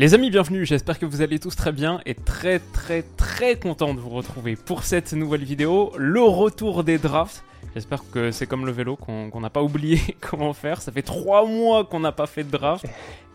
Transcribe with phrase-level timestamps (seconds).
[0.00, 3.92] Les amis, bienvenue, j'espère que vous allez tous très bien et très très très content
[3.92, 7.44] de vous retrouver pour cette nouvelle vidéo, le retour des drafts.
[7.74, 10.80] J'espère que c'est comme le vélo, qu'on n'a pas oublié comment faire.
[10.80, 12.86] Ça fait trois mois qu'on n'a pas fait de draft.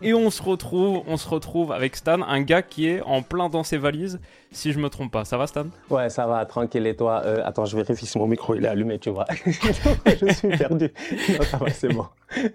[0.02, 3.48] Et on se retrouve, on se retrouve avec Stan, un gars qui est en plein
[3.48, 4.18] dans ses valises,
[4.56, 5.24] si je me trompe pas.
[5.24, 5.66] Ça va Stan?
[5.90, 6.86] Ouais, ça va, tranquille.
[6.86, 9.26] Et toi euh, Attends, je vérifie si mon micro il est allumé, tu vois.
[9.36, 10.92] je suis perdu.
[11.28, 12.06] Non, ça va, c'est bon.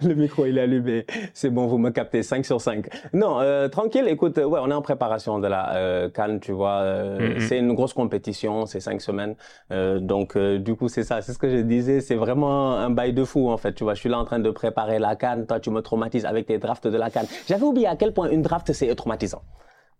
[0.01, 1.05] Le micro il est allumé.
[1.33, 2.87] C'est bon, vous me captez 5 sur 5.
[3.13, 4.07] Non, euh, tranquille.
[4.07, 6.79] Écoute, ouais, on est en préparation de la euh, Cannes, tu vois.
[6.81, 9.35] Euh, C'est une grosse compétition, c'est 5 semaines.
[9.71, 11.21] Euh, donc, du coup, c'est ça.
[11.21, 12.01] C'est ce que je disais.
[12.01, 13.73] C'est vraiment un bail de fou, en fait.
[13.73, 15.45] Tu vois, je suis là en train de préparer la Cannes.
[15.45, 17.27] Toi, tu me traumatises avec tes drafts de la Cannes.
[17.47, 19.43] J'avais oublié à quel point une draft, c'est traumatisant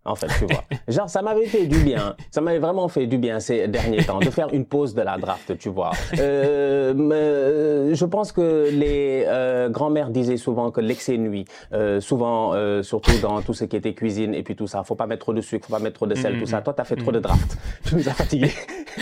[0.04, 0.64] en fait, tu vois.
[0.88, 2.16] Genre, ça m'avait fait du bien.
[2.30, 5.16] Ça m'avait vraiment fait du bien ces derniers temps de faire une pause de la
[5.16, 5.92] draft, tu vois.
[6.18, 11.44] Euh, euh je pense que les euh, grands-mères disaient souvent que l'excès nuit.
[11.72, 14.82] Euh, souvent, euh, surtout dans tout ce qui était cuisine et puis tout ça.
[14.82, 16.62] Faut pas mettre trop de sucre, faut pas mettre trop de sel, tout ça.
[16.62, 17.56] Toi, t'as fait trop de draft.
[17.84, 18.52] Tu nous as fatigués.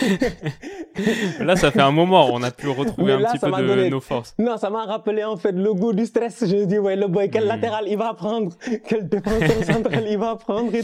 [1.39, 2.29] là, ça fait un moment.
[2.31, 4.35] On a pu retrouver un petit peu de nos forces.
[4.37, 6.45] Non, ça m'a rappelé en fait le goût du stress.
[6.45, 7.47] Je dis, ouais, le boy, quel mm.
[7.47, 8.51] latéral il va prendre,
[8.87, 10.83] quel défenseur central il va prendre et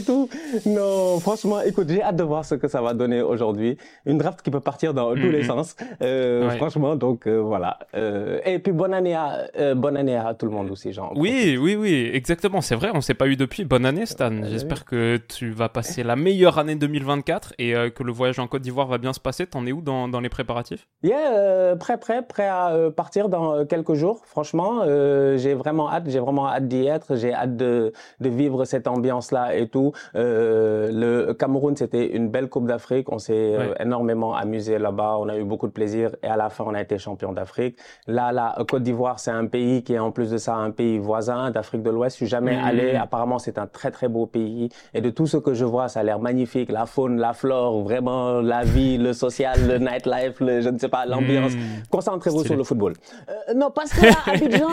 [0.66, 3.76] non, franchement, écoute, j'ai hâte de voir ce que ça va donner aujourd'hui.
[4.06, 5.46] Une draft qui peut partir dans tous les mm-hmm.
[5.46, 5.76] sens.
[6.02, 7.78] Euh, Franchement, donc euh, voilà.
[7.94, 11.12] Euh, et puis bonne année à bonne année à tout le monde aussi, genre.
[11.16, 12.60] Oui, oui, oui, exactement.
[12.60, 13.64] C'est vrai, on s'est pas eu depuis.
[13.64, 14.32] Bonne année, Stan.
[14.44, 18.62] J'espère que tu vas passer la meilleure année 2024 et que le voyage en Côte
[18.62, 19.46] d'Ivoire va bien se passer.
[19.46, 20.86] T'en es où dans, dans les préparatifs?
[21.02, 24.22] Yeah, prêt, prêt, prêt à partir dans quelques jours.
[24.24, 24.82] Franchement,
[25.36, 26.04] j'ai vraiment hâte.
[26.08, 27.16] J'ai vraiment hâte d'y être.
[27.16, 29.92] J'ai hâte de, de vivre cette ambiance-là et tout.
[30.14, 33.10] Euh, le Cameroun, c'était une belle Coupe d'Afrique.
[33.12, 35.16] On s'est euh, énormément amusé là-bas.
[35.18, 36.14] On a eu beaucoup de plaisir.
[36.22, 37.78] Et à la fin, on a été champion d'Afrique.
[38.06, 40.98] Là, la Côte d'Ivoire, c'est un pays qui est en plus de ça un pays
[40.98, 42.16] voisin d'Afrique de l'Ouest.
[42.16, 42.96] Je suis jamais allé.
[42.96, 44.68] Apparemment, c'est un très très beau pays.
[44.94, 46.70] Et de tout ce que je vois, ça a l'air magnifique.
[46.70, 50.88] La faune, la flore, vraiment la vie, le social, le nightlife, le, je ne sais
[50.88, 51.52] pas, l'ambiance.
[51.52, 51.82] Hmm.
[51.90, 52.94] Concentrez-vous sur le football.
[53.28, 54.68] Euh, non, parce que là, Abidjan,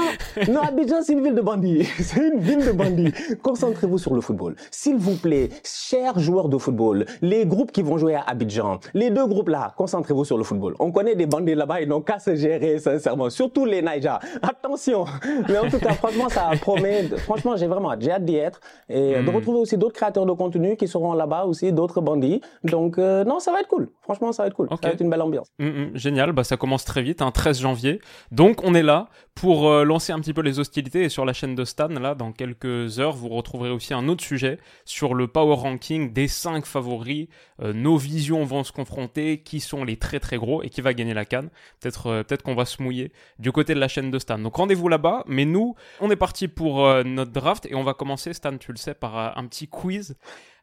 [0.52, 1.84] non, Abidjan, c'est une ville de bandits.
[2.00, 3.12] c'est une ville de bandits.
[3.42, 4.56] Concentrez-vous sur le football.
[4.72, 9.10] S'il vous plaît, chers joueurs de football, les groupes qui vont jouer à Abidjan, les
[9.10, 10.76] deux groupes là, concentrez-vous sur le football.
[10.80, 13.30] On connaît des bandits là-bas, ils n'ont qu'à se gérer, sincèrement.
[13.30, 14.20] Surtout les Naija.
[14.42, 15.06] Attention.
[15.48, 17.04] Mais en tout cas, franchement, ça promet.
[17.18, 18.24] Franchement, j'ai vraiment hâte.
[18.24, 18.60] d'y être.
[18.90, 19.36] Et de hmm.
[19.36, 22.42] retrouver aussi d'autres créateurs de contenu qui seront là-bas aussi, d'autres bandits.
[22.64, 23.90] Donc, euh, non, ça va être cool.
[24.06, 24.70] Franchement, ça va être cool.
[24.70, 25.48] Ça va être une belle ambiance.
[25.58, 25.98] Hmm, hmm.
[25.98, 26.32] génial.
[26.32, 28.00] Bah, ça commence très vite, un hein, 13 janvier.
[28.30, 31.06] Donc, on est là pour euh, lancer un petit peu les hostilités.
[31.06, 34.24] Et sur la chaîne de Stan, là, dans quelques heures, vous retrouverez aussi un autre
[34.24, 37.30] sujet sur le power ranking des 5 favoris.
[37.64, 40.94] Euh, nos visions vont se confronter, qui sont les très très gros et qui va
[40.94, 41.50] gagner la canne.
[41.80, 44.38] Peut-être euh, peut-être qu'on va se mouiller du côté de la chaîne de Stan.
[44.38, 45.24] Donc rendez-vous là-bas.
[45.26, 48.78] Mais nous, on est parti pour notre draft et on va commencer, Stan, tu le
[48.78, 50.16] sais, par un petit quiz.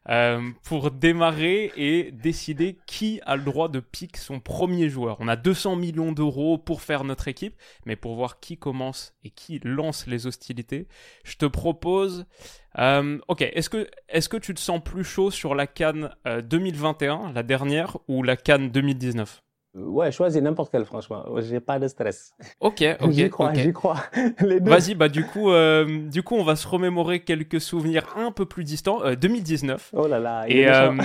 [0.09, 5.15] Euh, pour démarrer et décider qui a le droit de pick son premier joueur.
[5.21, 7.55] On a 200 millions d'euros pour faire notre équipe,
[7.85, 10.87] mais pour voir qui commence et qui lance les hostilités,
[11.23, 12.25] je te propose...
[12.79, 17.31] Euh, ok, est-ce que, est que tu te sens plus chaud sur la Cannes 2021,
[17.31, 19.42] la dernière, ou la Cannes 2019
[19.75, 21.25] Ouais, choisis n'importe quel, franchement.
[21.41, 22.33] J'ai pas de stress.
[22.59, 23.11] Ok, ok.
[23.11, 24.03] j'y crois, j'y crois.
[24.61, 28.45] Vas-y, bah du coup, euh, du coup, on va se remémorer quelques souvenirs un peu
[28.45, 29.01] plus distants.
[29.15, 29.91] 2019.
[29.93, 30.45] Euh, oh là là.
[30.47, 30.95] Et, euh...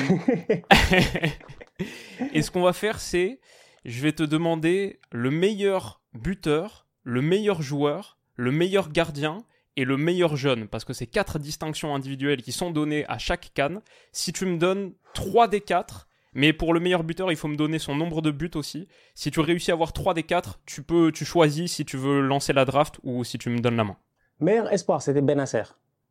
[2.34, 3.40] et ce qu'on va faire, c'est,
[3.86, 9.38] je vais te demander le meilleur buteur, le meilleur joueur, le meilleur gardien
[9.76, 13.52] et le meilleur jeune, parce que c'est quatre distinctions individuelles qui sont données à chaque
[13.54, 13.80] canne.
[14.12, 17.56] Si tu me donnes trois des quatre mais pour le meilleur buteur, il faut me
[17.56, 18.88] donner son nombre de buts aussi.
[19.14, 22.20] Si tu réussis à avoir 3 des 4, tu peux, tu choisis si tu veux
[22.20, 23.96] lancer la draft ou si tu me donnes la main.
[24.40, 25.62] Meilleur espoir, c'était Benasser.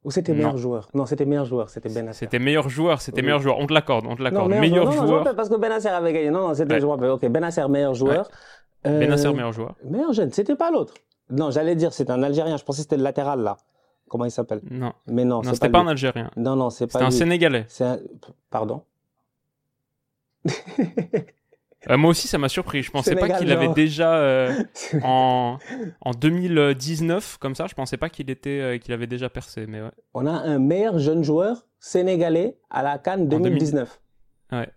[0.04, 2.26] Ou c'était meilleur joueur Non, c'était meilleur joueur, c'était Benasser.
[2.26, 3.58] C'était meilleur joueur, c'était meilleur joueur.
[3.60, 4.52] On te l'accorde, on te l'accorde.
[4.52, 5.26] Meilleur, joueur.
[5.26, 6.30] Non, parce que Benasser avait gagné.
[6.30, 6.80] Non, non, c'était ouais.
[6.80, 7.02] joueur.
[7.02, 8.30] Ok, Benasser, meilleur joueur.
[8.86, 9.00] Euh...
[9.00, 9.76] Benasser, meilleur joueur.
[9.84, 10.94] Meilleur jeune, c'était pas l'autre.
[11.30, 12.58] Non, j'allais dire, c'était un Algérien.
[12.58, 13.58] Je pensais que c'était le latéral là.
[14.08, 14.62] Comment il s'appelle?
[14.70, 14.94] Non.
[15.08, 16.32] Mais non, non c'était pas, pas un Algérien.
[16.38, 16.94] Non, non, c'est pas.
[16.94, 17.66] C'était un Sénégalais.
[17.82, 17.98] Un...
[18.50, 18.84] Pardon?
[21.96, 22.84] Moi aussi, ça m'a surpris.
[22.84, 24.54] Je pensais pas qu'il avait déjà euh,
[25.04, 25.58] en,
[26.02, 27.68] en 2019 comme ça.
[27.68, 29.66] Je pensais pas qu'il était euh, qu'il avait déjà percé.
[29.68, 29.92] Mais ouais.
[30.14, 34.02] On a un meilleur jeune joueur sénégalais à la Cannes 2019.
[34.52, 34.70] Ouais.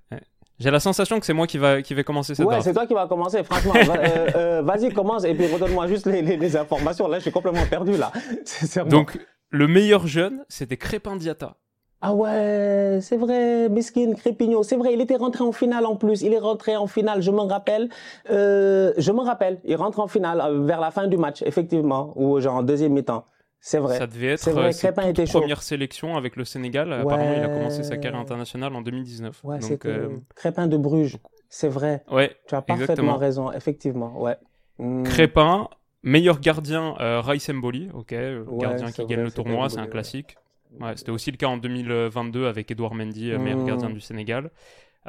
[0.60, 2.86] J'ai la sensation que c'est moi qui va qui vais commencer cette Ouais, c'est toi
[2.86, 3.42] qui vas commencer.
[3.42, 3.72] Franchement,
[4.36, 7.08] euh, vas-y commence et puis redonne-moi juste les, les, informations.
[7.08, 8.12] Là, je suis complètement perdu là.
[8.84, 9.18] Donc
[9.48, 11.56] le meilleur jeune, c'était Crépin Diata.
[12.02, 16.22] Ah ouais, c'est vrai, Miskin, Crépigno, c'est vrai, il était rentré en finale en plus.
[16.22, 17.90] Il est rentré en finale, je me rappelle.
[18.30, 22.14] Euh, je me rappelle, il rentre en finale euh, vers la fin du match, effectivement,
[22.16, 23.26] ou genre en deuxième mi-temps.
[23.60, 23.98] C'est vrai.
[23.98, 26.90] Ça devait être vrai, Crépin était première sélection avec le Sénégal.
[26.94, 29.44] Apparemment, il a commencé sa carrière internationale en 2019.
[29.44, 30.08] Ouais, c'était euh...
[30.34, 31.18] Crépin de Bruges,
[31.50, 32.02] c'est vrai.
[32.10, 34.18] Ouais, tu as parfaitement raison, effectivement.
[34.18, 34.36] Ouais.
[34.78, 35.02] Hmm.
[35.02, 35.68] Crépin,
[36.02, 40.36] meilleur gardien, euh, Raïs Mboli, ok, euh, gardien qui gagne le tournoi, c'est un classique.
[40.78, 43.66] Ouais, c'était aussi le cas en 2022 avec Edouard Mendy, meilleur mmh.
[43.66, 44.50] gardien du Sénégal.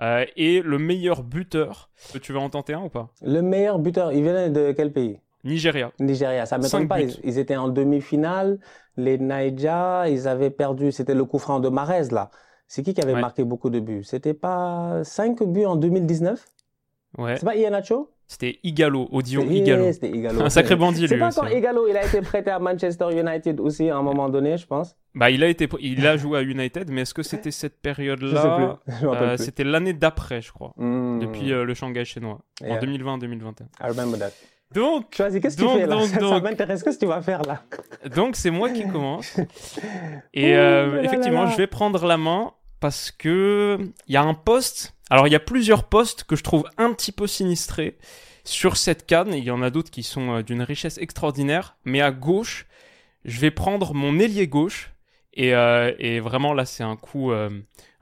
[0.01, 1.89] Euh, et le meilleur buteur,
[2.21, 3.09] tu veux en tenter un ou pas?
[3.21, 5.19] Le meilleur buteur, il venait de quel pays?
[5.43, 5.91] Nigeria.
[5.99, 7.01] Nigeria, ça m'étonne pas.
[7.01, 8.59] Ils, étaient en demi-finale.
[8.95, 10.91] Les Naija, ils avaient perdu.
[10.91, 12.29] C'était le coup franc de Marez là.
[12.67, 14.03] C'est qui qui avait marqué beaucoup de buts?
[14.03, 16.45] C'était pas 5 buts en 2019
[17.17, 17.35] Ouais.
[17.35, 19.91] C'est pas Ianacho c'était Igalo, Odion Igalo.
[19.91, 20.41] C'était Igalo.
[20.45, 21.09] Un sacré bandit, lui.
[21.09, 24.29] C'est pas quand Igalo, il a été prêté à Manchester United aussi à un moment
[24.29, 24.95] donné, je pense.
[25.13, 28.79] Bah, il a été, il a joué à United, mais est-ce que c'était cette période-là?
[29.03, 31.19] Euh, C'était l'année d'après, je crois, hmm.
[31.19, 33.63] depuis euh, le Shanghai chinois, en 2020-2021.
[33.81, 34.31] I remember that.
[34.73, 35.97] Donc, qu'est-ce que tu fais là?
[35.97, 37.63] donc, Ça, m'intéresse, qu'est-ce que tu vas faire là?
[38.15, 39.37] Donc, c'est moi qui commence.
[40.33, 43.77] Et euh, effectivement, je vais prendre la main parce que
[44.07, 46.93] il y a un poste alors il y a plusieurs postes que je trouve un
[46.93, 47.97] petit peu sinistrés
[48.45, 49.33] sur cette canne.
[49.33, 51.75] Il y en a d'autres qui sont euh, d'une richesse extraordinaire.
[51.83, 52.65] Mais à gauche,
[53.25, 54.93] je vais prendre mon ailier gauche.
[55.33, 57.49] Et, euh, vraiment là, c'est un coup, euh,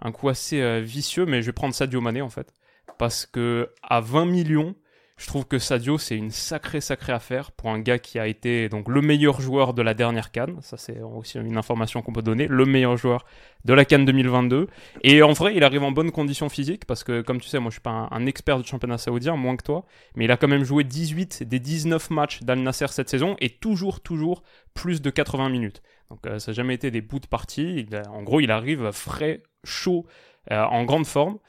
[0.02, 1.26] un coup assez vicieux.
[1.26, 2.54] Mais je vais prendre Sadio Mané en fait,
[3.00, 4.76] parce que à 20 millions,
[5.20, 8.70] je trouve que Sadio, c'est une sacrée, sacrée affaire pour un gars qui a été
[8.70, 10.58] donc le meilleur joueur de la dernière Cannes.
[10.62, 12.48] Ça, c'est aussi une information qu'on peut donner.
[12.48, 13.26] Le meilleur joueur
[13.66, 14.68] de la Cannes 2022.
[15.04, 17.70] Et en vrai, il arrive en bonne condition physique parce que, comme tu sais, moi,
[17.70, 19.86] je suis pas un, expert du championnat saoudien, moins que toi.
[20.16, 23.50] Mais il a quand même joué 18 des 19 matchs d'Al Nasser cette saison et
[23.50, 24.42] toujours, toujours
[24.74, 25.82] plus de 80 minutes.
[26.10, 27.86] Donc, euh, ça n'a jamais été des bouts de partie.
[28.10, 30.06] en gros, il arrive frais, chaud,
[30.54, 31.40] euh, en grande forme.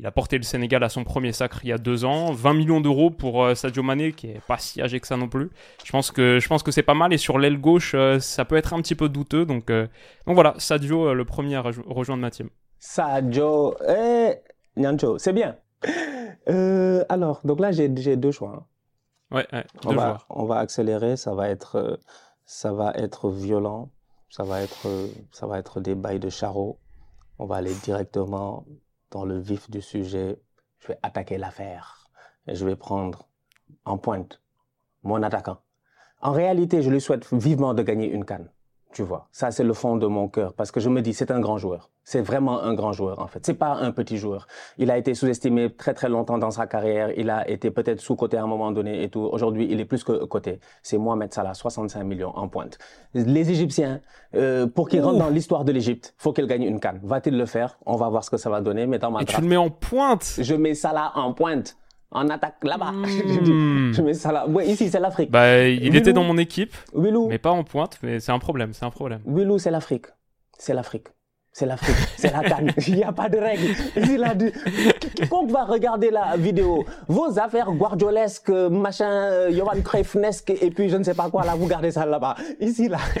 [0.00, 2.30] Il a porté le Sénégal à son premier sacre il y a deux ans.
[2.30, 5.28] 20 millions d'euros pour euh, Sadio Mané, qui est pas si âgé que ça non
[5.28, 5.50] plus.
[5.84, 7.12] Je pense que, je pense que c'est pas mal.
[7.12, 9.44] Et sur l'aile gauche, euh, ça peut être un petit peu douteux.
[9.44, 9.88] Donc, euh,
[10.26, 12.48] donc voilà, Sadio, le premier à rejoindre ma team.
[12.78, 14.36] Sadio, eh,
[14.76, 15.56] Nyancho, c'est bien.
[17.08, 18.54] alors, donc là, j'ai deux choix.
[18.56, 18.66] Hein.
[19.32, 21.16] Ouais, ouais on, va, on va accélérer.
[21.16, 21.98] Ça va être,
[22.44, 23.90] ça va être violent.
[24.30, 24.86] Ça va être,
[25.32, 26.78] ça va être des bails de charreau.
[27.40, 28.64] On va aller directement
[29.10, 30.40] dans le vif du sujet,
[30.78, 32.08] je vais attaquer l'affaire
[32.46, 33.28] et je vais prendre
[33.84, 34.40] en pointe
[35.02, 35.58] mon attaquant.
[36.20, 38.50] En réalité, je lui souhaite vivement de gagner une canne.
[38.92, 41.30] Tu vois, ça c'est le fond de mon cœur parce que je me dis c'est
[41.30, 41.90] un grand joueur.
[42.08, 43.44] C'est vraiment un grand joueur en fait.
[43.44, 44.46] C'est pas un petit joueur.
[44.78, 47.10] Il a été sous-estimé très très longtemps dans sa carrière.
[47.18, 49.20] Il a été peut-être sous-coté à un moment donné et tout.
[49.20, 50.58] Aujourd'hui, il est plus que coté.
[50.82, 52.78] C'est Mohamed Salah, 65 millions en pointe.
[53.12, 54.00] Les Égyptiens,
[54.34, 56.98] euh, pour qu'ils rentrent dans l'histoire de l'Égypte, faut qu'il gagne une canne.
[57.02, 57.78] Va-t-il le faire?
[57.84, 58.86] On va voir ce que ça va donner.
[58.86, 61.76] Mais dans ma et tu le mets en pointe Je mets Salah en pointe
[62.10, 62.92] en attaque là-bas.
[62.92, 63.04] Hmm.
[63.92, 64.48] je mets ça là.
[64.48, 65.30] Ouais, ici, c'est l'Afrique.
[65.30, 66.74] Bah, il était dans mon équipe.
[66.94, 69.20] Mais pas en pointe, mais c'est un problème, c'est un problème.
[69.26, 70.06] Willou, c'est l'Afrique.
[70.56, 71.08] C'est l'Afrique
[71.58, 72.72] c'est l'Afrique, c'est la canne.
[72.86, 73.74] Il n'y a pas de règles.
[75.16, 80.96] Quiconque va regarder la vidéo, vos affaires guardiolesques, machin, euh, Johan Cruyffnesque, et puis je
[80.96, 82.36] ne sais pas quoi, là, vous gardez ça là-bas.
[82.60, 82.98] Ici, là,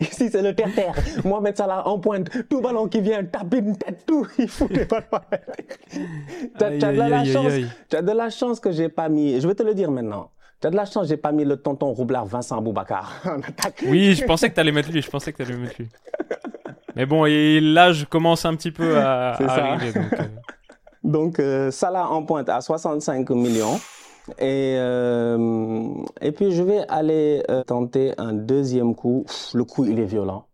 [0.00, 0.94] ici, c'est le terre-terre.
[1.24, 2.28] Moi, mettre ça là en pointe.
[2.48, 5.04] Tout ballon qui vient, taper une tête, tout, il fout des ballons.
[6.58, 7.52] Tu as, de la chance,
[7.92, 10.30] as de la chance que j'ai pas mis, je vais te le dire maintenant.
[10.60, 13.84] Tu as de la chance, j'ai pas mis le tonton roublard Vincent Boubacar en attaque.
[13.86, 15.88] Oui, je pensais que tu allais mettre lui, je pensais que tu allais mettre lui.
[16.96, 19.92] Mais bon, et là, je commence un petit peu à, arriver.
[21.02, 21.44] Donc, euh.
[21.68, 23.80] euh, Salah en pointe à 65 millions.
[24.38, 25.88] Et, euh,
[26.20, 29.26] et puis, je vais aller tenter un deuxième coup.
[29.54, 30.46] le coup, il est violent.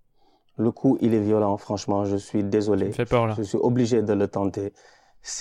[0.56, 2.90] Le coup, il est violent, franchement, je suis désolé.
[2.90, 3.34] Ça fait peur, là.
[3.38, 4.72] Je suis obligé de le tenter.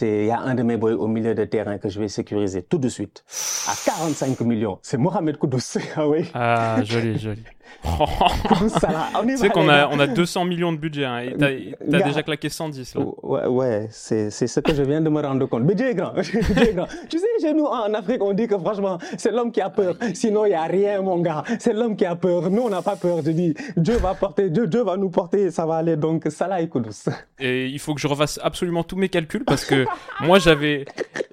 [0.01, 2.63] Il y a un de mes boys au milieu de terrain que je vais sécuriser
[2.63, 3.23] tout de suite.
[3.67, 4.79] À 45 millions.
[4.81, 5.77] C'est Mohamed Koudous.
[5.95, 6.29] ah oui.
[6.33, 7.43] Ah, joli, joli.
[9.23, 12.23] tu sais qu'on a, on a 200 millions de budget, hein, et t'as, as déjà
[12.23, 12.95] claqué 110.
[12.95, 13.01] Là.
[13.23, 15.65] Ouais, ouais c'est, c'est ce que je viens de me rendre compte.
[15.65, 16.13] Budget est grand.
[16.13, 16.87] Budget est grand.
[17.09, 19.95] tu sais, chez nous en Afrique, on dit que franchement, c'est l'homme qui a peur.
[20.13, 21.43] Sinon, il n'y a rien, mon gars.
[21.59, 22.49] C'est l'homme qui a peur.
[22.49, 23.19] Nous, on n'a pas peur.
[23.25, 25.95] Je dis, Dieu va porter, Dieu, Dieu va nous porter, ça va aller.
[25.95, 27.09] Donc, Salah et Kudus.
[27.39, 29.85] Et il faut que je refasse absolument tous mes calculs parce que
[30.21, 30.85] moi, j'avais,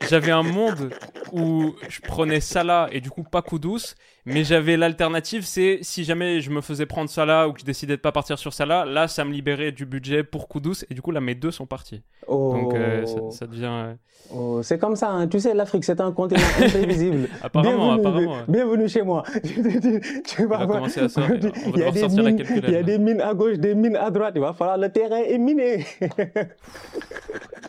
[0.08, 0.90] j'avais un monde
[1.32, 3.94] où je prenais Salah et du coup pas Kudus
[4.26, 7.96] mais j'avais l'alternative, c'est si jamais je me faisais prendre Salah ou que je décidais
[7.96, 10.84] de pas partir sur Salah, là, ça me libérait du budget pour Kudus.
[10.90, 12.02] Et du coup, là, mes deux sont partis.
[12.28, 13.30] Donc, euh, oh.
[13.30, 13.66] ça, devient.
[13.66, 13.94] Euh,
[14.34, 15.28] oh, c'est comme ça, hein.
[15.28, 17.28] tu sais, l'Afrique, c'est un continent imprévisible.
[17.40, 18.36] apparemment, bienvenue, apparemment.
[18.48, 19.22] Bienvenue chez moi.
[19.44, 22.82] tu vas on va commencer à sortir, il y a des mines, Il y a
[22.82, 24.32] des mines à gauche, des mines à droite.
[24.34, 25.86] Il va falloir le terrain est miné.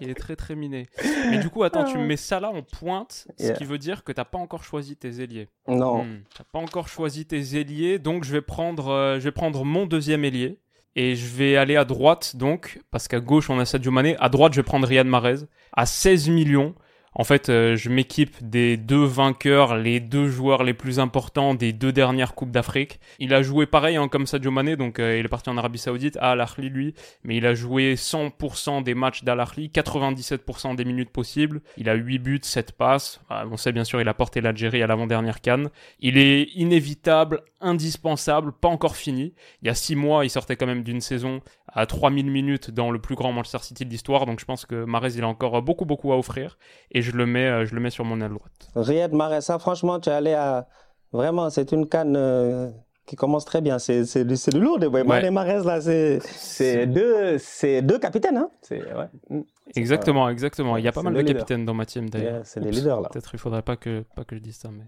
[0.01, 0.87] il est très très miné.
[1.29, 2.03] Mais du coup, attends, tu ah.
[2.03, 5.21] mets Salah en pointe, ce qui veut dire que tu n'as pas encore choisi tes
[5.21, 5.49] ailiers.
[5.67, 6.03] Non.
[6.03, 6.17] Hmm
[6.51, 10.25] pas encore choisi tes ailiers, donc je vais prendre, euh, je vais prendre mon deuxième
[10.25, 10.59] ailier.
[10.99, 14.15] Et je vais aller à droite, donc, parce qu'à gauche, on a Sadio Mané.
[14.19, 16.73] À droite, je vais prendre Riyad Mahrez à 16 millions.
[17.19, 21.73] En fait, euh, je m'équipe des deux vainqueurs, les deux joueurs les plus importants des
[21.73, 22.99] deux dernières Coupes d'Afrique.
[23.17, 25.79] Il a joué pareil hein, comme Sadio Mané, donc euh, il est parti en Arabie
[25.79, 26.93] Saoudite, à Al-Ahli lui,
[27.23, 31.61] mais il a joué 100% des matchs d'Al-Ahli, 97% des minutes possibles.
[31.77, 33.19] Il a 8 buts, 7 passes.
[33.31, 35.71] Ah, on sait bien sûr, il a porté l'Algérie à l'avant-dernière canne.
[35.99, 39.33] Il est inévitable, indispensable, pas encore fini.
[39.63, 41.41] Il y a 6 mois, il sortait quand même d'une saison
[41.77, 44.25] à 3000 minutes dans le plus grand Manchester City de l'histoire.
[44.25, 46.57] Donc je pense que Mahrez, il a encore beaucoup, beaucoup à offrir.
[46.91, 48.69] Et je le mets, euh, je le mets sur mon aile droite.
[48.75, 50.67] Riyad Mahrez, ça, franchement, tu es allé à.
[51.13, 52.15] Vraiment, c'est une canne.
[52.17, 52.69] Euh,
[53.05, 53.79] qui commence très bien.
[53.79, 54.79] C'est, c'est, du, c'est du lourd.
[54.79, 55.01] Ouais.
[55.01, 55.31] ouais.
[55.31, 58.35] Mahrez, là, c'est, c'est, deux, c'est deux capitaines.
[58.35, 59.07] Hein c'est, ouais.
[59.29, 59.41] Mm.
[59.75, 60.75] Exactement, exactement.
[60.77, 62.41] Il y a pas mal de capitaines dans ma team d'ailleurs.
[62.43, 63.09] c'est des leaders là.
[63.09, 64.69] Peut-être il faudrait pas que, pas que je dise ça.
[64.71, 64.83] Mais...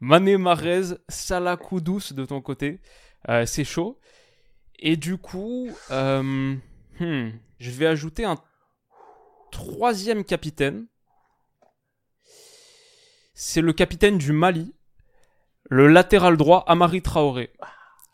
[0.00, 2.80] Mané Mahrez, Salah Koudous de ton côté.
[3.28, 3.98] Euh, c'est chaud.
[4.78, 6.54] Et du coup, euh,
[7.00, 8.36] hmm, je vais ajouter un
[9.50, 10.86] troisième capitaine.
[13.34, 14.74] C'est le capitaine du Mali,
[15.68, 17.50] le latéral droit Amari Traoré,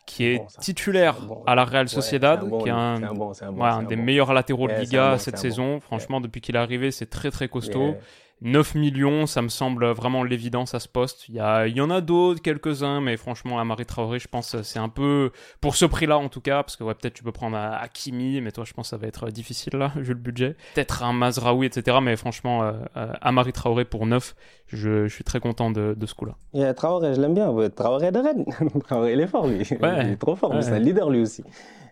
[0.05, 1.17] qui est titulaire
[1.47, 5.79] à la Real Sociedad, qui est un, des meilleurs latéraux de Liga cette saison.
[5.79, 7.95] Franchement, depuis qu'il est arrivé, c'est très très costaud.
[8.41, 11.29] 9 millions, ça me semble vraiment l'évidence à ce poste.
[11.29, 14.61] Il y, a, il y en a d'autres, quelques-uns, mais franchement, Amari Traoré, je pense
[14.61, 17.31] c'est un peu, pour ce prix-là en tout cas, parce que ouais, peut-être tu peux
[17.31, 20.55] prendre Hakimi, mais toi, je pense que ça va être difficile là, vu le budget.
[20.75, 24.35] Peut-être un Mazraoui, etc., mais franchement, euh, euh, Amari Traoré pour 9,
[24.67, 26.35] je, je, suis très content de, de ce coup-là.
[26.53, 27.53] Yeah, Traoré, je l'aime bien.
[27.69, 28.45] Traoré de Rennes.
[28.83, 29.61] Traoré, il est fort, lui.
[29.61, 31.43] il est trop fort, c'est un leader lui aussi.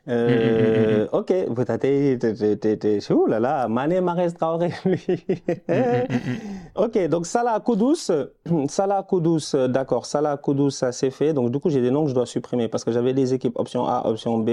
[0.09, 1.63] Euh, ok, vous
[3.13, 4.71] où là là, Mané Marès Traoré,
[6.75, 8.11] ok, donc Salah Koudous,
[8.67, 11.31] Salah Koudous, d'accord, Salah Koudous, ça c'est fait.
[11.33, 13.57] Donc du coup, j'ai des noms que je dois supprimer parce que j'avais des équipes
[13.57, 14.49] option A, option B.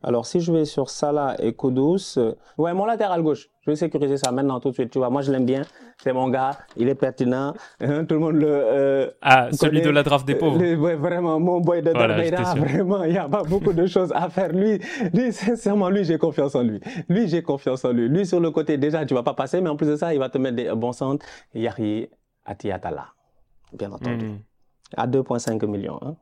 [0.00, 3.76] Alors, si je vais sur Salah et Kudus, euh, ouais, mon latéral gauche, je vais
[3.76, 4.90] sécuriser ça maintenant tout de suite.
[4.90, 5.62] Tu vois, moi je l'aime bien.
[6.00, 7.52] C'est mon gars, il est pertinent.
[7.80, 8.46] Hein, tout le monde le.
[8.48, 10.58] Euh, ah, celui de la draft des pauvres.
[10.58, 14.28] ouais, vraiment, mon boy de voilà, Vraiment, il n'y a pas beaucoup de choses à
[14.30, 14.52] faire.
[14.52, 14.78] Lui,
[15.12, 16.78] lui sincèrement, lui, j'ai confiance en lui.
[17.08, 18.08] Lui, j'ai confiance en lui.
[18.08, 20.20] Lui, sur le côté, déjà, tu vas pas passer, mais en plus de ça, il
[20.20, 21.26] va te mettre des bons centres.
[21.54, 22.08] Yari
[22.44, 23.08] Atiatala,
[23.72, 24.26] bien entendu.
[24.26, 24.38] Hmm.
[24.96, 25.98] À 2,5 millions.
[26.02, 26.14] Hein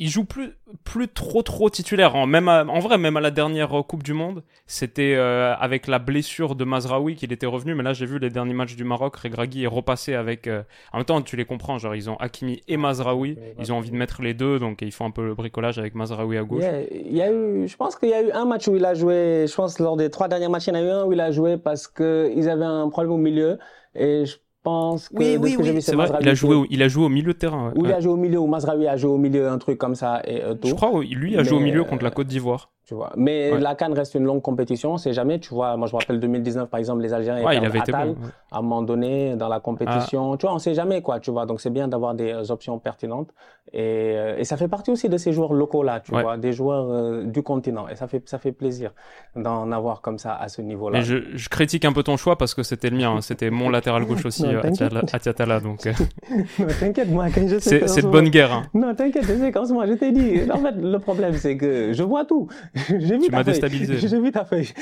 [0.00, 0.54] il joue plus
[0.84, 2.16] plus trop trop titulaire.
[2.16, 5.86] En, même en vrai, même à la dernière euh, Coupe du Monde, c'était euh, avec
[5.86, 7.74] la blessure de Mazraoui qu'il était revenu.
[7.74, 9.16] Mais là, j'ai vu les derniers matchs du Maroc.
[9.16, 10.46] Regragui est repassé avec.
[10.46, 11.76] Euh, en même temps, tu les comprends.
[11.78, 13.36] Genre, ils ont Hakimi et Mazraoui.
[13.58, 15.94] Ils ont envie de mettre les deux, donc ils font un peu le bricolage avec
[15.94, 16.64] Mazraoui à gauche.
[16.90, 18.94] Il y a, eu, je pense qu'il y a eu un match où il a
[18.94, 19.44] joué.
[19.46, 21.20] Je pense lors des trois derniers matchs, il y en a eu un où il
[21.20, 23.58] a joué parce que ils avaient un problème au milieu.
[23.94, 25.82] Et je pense que oui, oui, oui.
[25.82, 26.08] c'est vrai.
[26.20, 27.72] Il a joué, au, il a joué au milieu de terrain.
[27.76, 29.94] Ou il a joué au milieu, ou Mazraoui a joué au milieu, un truc comme
[29.94, 30.68] ça et euh, tout.
[30.68, 32.70] Je crois, lui, il a joué au milieu contre la Côte d'Ivoire.
[32.90, 33.12] Tu vois.
[33.14, 35.76] Mais la Cannes reste une longue compétition, c'est jamais, tu vois.
[35.76, 38.16] Moi, je me rappelle 2019, par exemple, les Algériens étaient il avait été bon,
[38.50, 40.32] à un moment donné dans la compétition.
[40.32, 40.36] Ah.
[40.36, 41.46] Tu vois, on sait jamais, quoi, tu vois.
[41.46, 43.28] Donc, c'est bien d'avoir des euh, options pertinentes.
[43.72, 43.78] Et,
[44.16, 47.22] euh, et, ça fait partie aussi de ces joueurs locaux-là, tu vois, des joueurs euh,
[47.22, 47.86] du continent.
[47.86, 48.90] Et ça fait, ça fait plaisir
[49.36, 50.98] d'en avoir comme ça à ce niveau-là.
[50.98, 53.12] Mais je, je, critique un peu ton choix parce que c'était le mien.
[53.12, 53.20] Hein.
[53.20, 54.44] C'était mon latéral gauche aussi,
[55.12, 55.60] Atiatala.
[55.60, 55.78] Donc,
[56.80, 57.86] t'inquiète, moi, quand je sais.
[57.86, 58.52] C'est de bonne guerre.
[58.52, 58.64] Hein.
[58.74, 60.50] Non, t'inquiète, je sais ce moment, je t'ai dit.
[60.50, 62.48] En fait, le problème, c'est que je vois tout.
[62.88, 63.98] J'ai vu tu m'as déstabilisé.
[63.98, 64.68] J'ai vu ta feuille.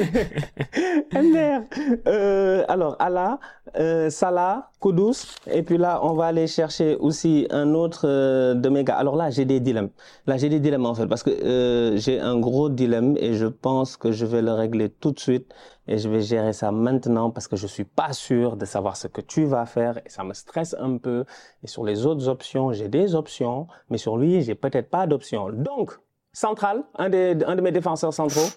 [2.08, 3.40] Euh, alors, Allah,
[3.78, 5.36] euh, Salah, Kudus.
[5.50, 8.96] Et puis là, on va aller chercher aussi un autre euh, de mes gars.
[8.96, 9.90] Alors là, j'ai des dilemmes.
[10.28, 13.48] Là, j'ai des dilemmes en fait, parce que euh, j'ai un gros dilemme et je
[13.48, 15.54] pense que je vais le régler tout de suite.
[15.88, 19.08] Et je vais gérer ça maintenant parce que je suis pas sûr de savoir ce
[19.08, 21.26] que tu vas faire et ça me stresse un peu.
[21.64, 25.50] Et sur les autres options, j'ai des options, mais sur lui, j'ai peut-être pas d'options.
[25.52, 26.00] Donc,
[26.32, 28.50] central, un, des, un de mes défenseurs centraux.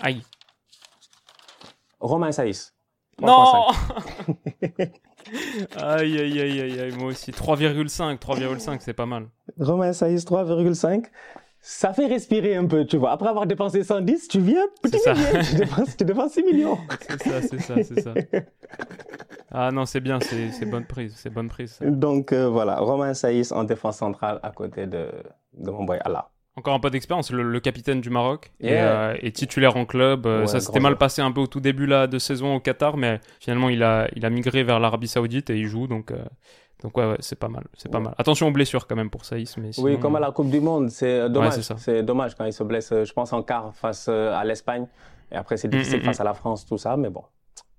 [0.00, 0.22] Aïe.
[2.02, 2.74] Romain Saïs.
[3.20, 3.66] Non
[5.76, 7.30] Aïe, aïe, aïe, aïe, aïe, moi aussi.
[7.30, 9.28] 3,5, 3,5, c'est pas mal.
[9.58, 11.04] Romain Saïs, 3,5.
[11.64, 13.12] Ça fait respirer un peu, tu vois.
[13.12, 15.14] Après avoir dépensé 110, tu viens, petit ça.
[15.14, 16.76] millier, tu dépenses, tu dépenses 6 millions.
[17.08, 18.14] C'est ça, c'est ça, c'est ça.
[19.52, 21.74] Ah non, c'est bien, c'est c'est bonne prise, c'est bonne prise.
[21.74, 21.84] ça.
[21.86, 25.08] Donc euh, voilà, Romain Saïs en défense centrale à côté de,
[25.52, 26.31] de mon boy Allah.
[26.56, 29.00] Encore un peu d'expérience, le, le capitaine du Maroc et, Yeah.
[29.12, 30.26] euh, et titulaire en club.
[30.26, 32.60] Euh, Ouais, ça s'était mal passé un peu au tout début là, de saison au
[32.60, 36.10] Qatar, mais finalement il a, il a migré vers l'Arabie Saoudite et il joue, donc,
[36.10, 36.22] euh,
[36.82, 38.14] donc ouais, ouais, c'est pas mal, c'est pas mal.
[38.18, 40.60] Attention aux blessures quand même pour Saïs, mais sinon, Oui, comme à la Coupe du
[40.60, 41.58] Monde, c'est euh, dommage.
[41.60, 44.86] c'est dommage quand il se blesse, euh, je pense, en quart face euh, à l'Espagne.
[45.30, 47.22] Et après, c'est difficile mm, face à la France, tout ça, mais bon,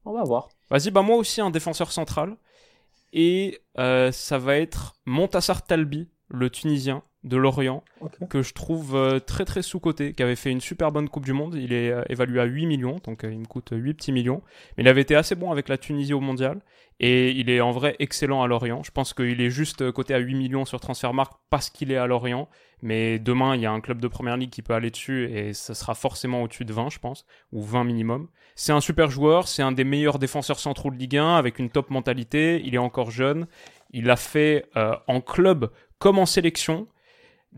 [0.06, 0.50] on va voir.
[0.72, 2.38] Vas-y, bah moi aussi un défenseur central.
[3.12, 7.84] Et euh, ça va être Montassar Talbi, le Tunisien de Lorient,
[8.30, 11.34] que je trouve euh, très très sous-coté, qui avait fait une super bonne Coupe du
[11.34, 11.56] Monde.
[11.56, 14.42] Il est euh, évalué à 8 millions, donc euh, il me coûte 8 petits millions.
[14.78, 16.62] Mais il avait été assez bon avec la Tunisie au mondial.
[17.00, 18.84] Et il est en vrai excellent à Lorient.
[18.84, 22.08] Je pense qu'il est juste coté à 8 millions sur Transfermarkt parce qu'il est à
[22.08, 22.48] Lorient.
[22.82, 25.54] Mais demain, il y a un club de première ligue qui peut aller dessus et
[25.54, 28.28] ça sera forcément au-dessus de 20, je pense, ou 20 minimum.
[28.56, 31.70] C'est un super joueur, c'est un des meilleurs défenseurs centraux de Ligue 1 avec une
[31.70, 32.62] top mentalité.
[32.64, 33.48] Il est encore jeune.
[33.92, 36.88] Il a fait euh, en club comme en sélection.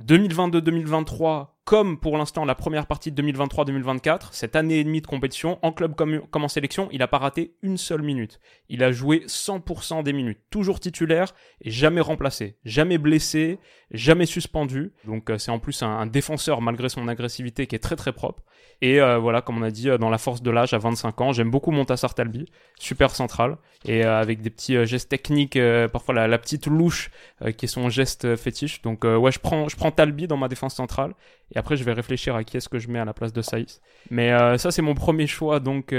[0.03, 5.57] 2022-2023, comme pour l'instant la première partie de 2023-2024, cette année et demie de compétition,
[5.61, 8.39] en club comme, en sélection, il a pas raté une seule minute.
[8.69, 13.59] Il a joué 100% des minutes, toujours titulaire et jamais remplacé, jamais blessé,
[13.91, 14.93] jamais suspendu.
[15.05, 18.11] Donc euh, c'est en plus un, un défenseur malgré son agressivité qui est très très
[18.11, 18.43] propre.
[18.81, 21.21] Et euh, voilà, comme on a dit, euh, dans la force de l'âge à 25
[21.21, 22.45] ans, j'aime beaucoup Montassar Talbi,
[22.79, 23.57] super central.
[23.85, 25.57] Et euh, avec des petits gestes techniques,
[25.91, 27.11] parfois la, petite louche
[27.57, 28.81] qui est son geste fétiche.
[28.81, 31.13] Donc ouais, je prends, je prends Talbi dans ma défense centrale.
[31.53, 33.41] Et après je vais réfléchir à qui est-ce que je mets à la place de
[33.41, 33.81] Saïs.
[34.09, 35.93] Mais ça c'est mon premier choix donc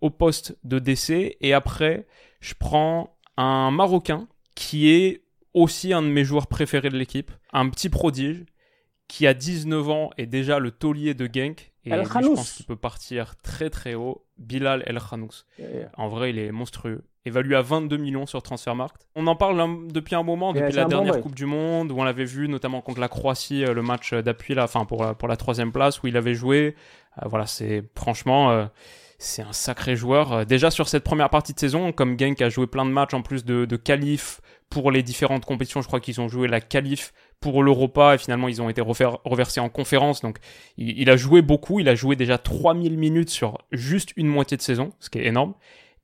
[0.00, 2.06] au poste de DC et après
[2.40, 7.68] je prends un Marocain qui est aussi un de mes joueurs préférés de l'équipe, un
[7.68, 8.44] petit prodige
[9.10, 12.66] qui a 19 ans et déjà le taulier de Genk et lui, je pense qu'il
[12.66, 15.44] peut partir très très haut, Bilal El Khanous.
[15.58, 15.90] Yeah.
[15.96, 17.02] En vrai, il est monstrueux.
[17.24, 19.06] Évalué à 22 millions sur Transfermarkt.
[19.14, 21.20] On en parle un- depuis un moment, depuis la bon dernière.
[21.22, 24.54] Coupe du Monde, où on l'avait vu notamment contre la Croatie, euh, le match d'appui,
[24.54, 26.76] là, enfin pour, la- pour la troisième place, où il avait joué.
[27.22, 28.66] Euh, voilà, c'est franchement, euh,
[29.18, 30.32] c'est un sacré joueur.
[30.32, 33.12] Euh, déjà sur cette première partie de saison, comme Genk a joué plein de matchs
[33.14, 36.60] en plus de, de qualif pour les différentes compétitions, je crois qu'ils ont joué la
[36.60, 40.22] qualif pour l'Europa et finalement ils ont été reversés en conférence.
[40.22, 40.38] Donc
[40.78, 44.62] il, a joué beaucoup, il a joué déjà 3000 minutes sur juste une moitié de
[44.62, 45.54] saison, ce qui est énorme.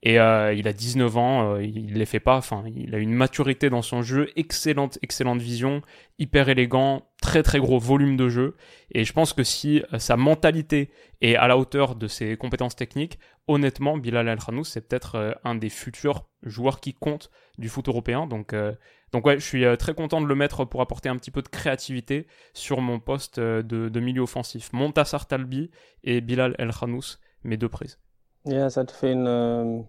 [0.03, 2.37] Et euh, il a 19 ans, euh, il les fait pas.
[2.37, 5.81] Enfin, il a une maturité dans son jeu, excellente, excellente vision,
[6.19, 8.57] hyper élégant, très très gros volume de jeu.
[8.93, 10.91] Et je pense que si euh, sa mentalité
[11.23, 15.33] est à la hauteur de ses compétences techniques, honnêtement, Bilal El Khanous, c'est peut-être euh,
[15.45, 18.27] un des futurs joueurs qui comptent du foot européen.
[18.27, 18.73] Donc, euh,
[19.13, 21.43] donc ouais, je suis euh, très content de le mettre pour apporter un petit peu
[21.43, 24.73] de créativité sur mon poste de, de milieu offensif.
[24.73, 25.71] Montassar Talbi
[26.05, 27.99] et Bilal El Khanous, mes deux prises.
[28.47, 29.81] Yeah, ça te fait une, euh,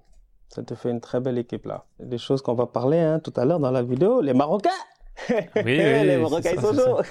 [0.50, 1.86] ça te fait une très belle équipe là.
[2.00, 4.22] Des choses qu'on va parler hein, tout à l'heure dans la vidéo.
[4.22, 4.70] Les Marocains.
[5.30, 5.42] oui,
[5.78, 7.02] les Marocains, ça, ils sont chauds.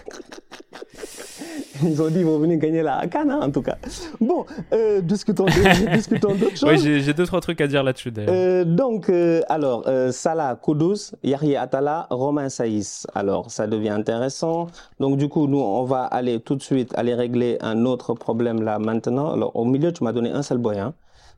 [1.83, 3.77] Ils ont dit ils vont venir gagner la Cannes, hein, en tout cas.
[4.21, 5.45] Bon, euh, discutons
[6.35, 6.69] d'autres choses.
[6.69, 8.35] Oui, j'ai j'ai deux trois trucs à dire là-dessus d'ailleurs.
[8.35, 13.07] Euh, donc, euh, alors, euh, Salah, Kudus, Yahya Atala, Romain Saïs.
[13.15, 14.69] Alors, ça devient intéressant.
[15.01, 18.63] Donc, du coup, nous, on va aller tout de suite aller régler un autre problème
[18.63, 19.33] là maintenant.
[19.33, 20.79] Alors, au milieu, tu m'as donné un seul boy.
[20.79, 20.95] Hein.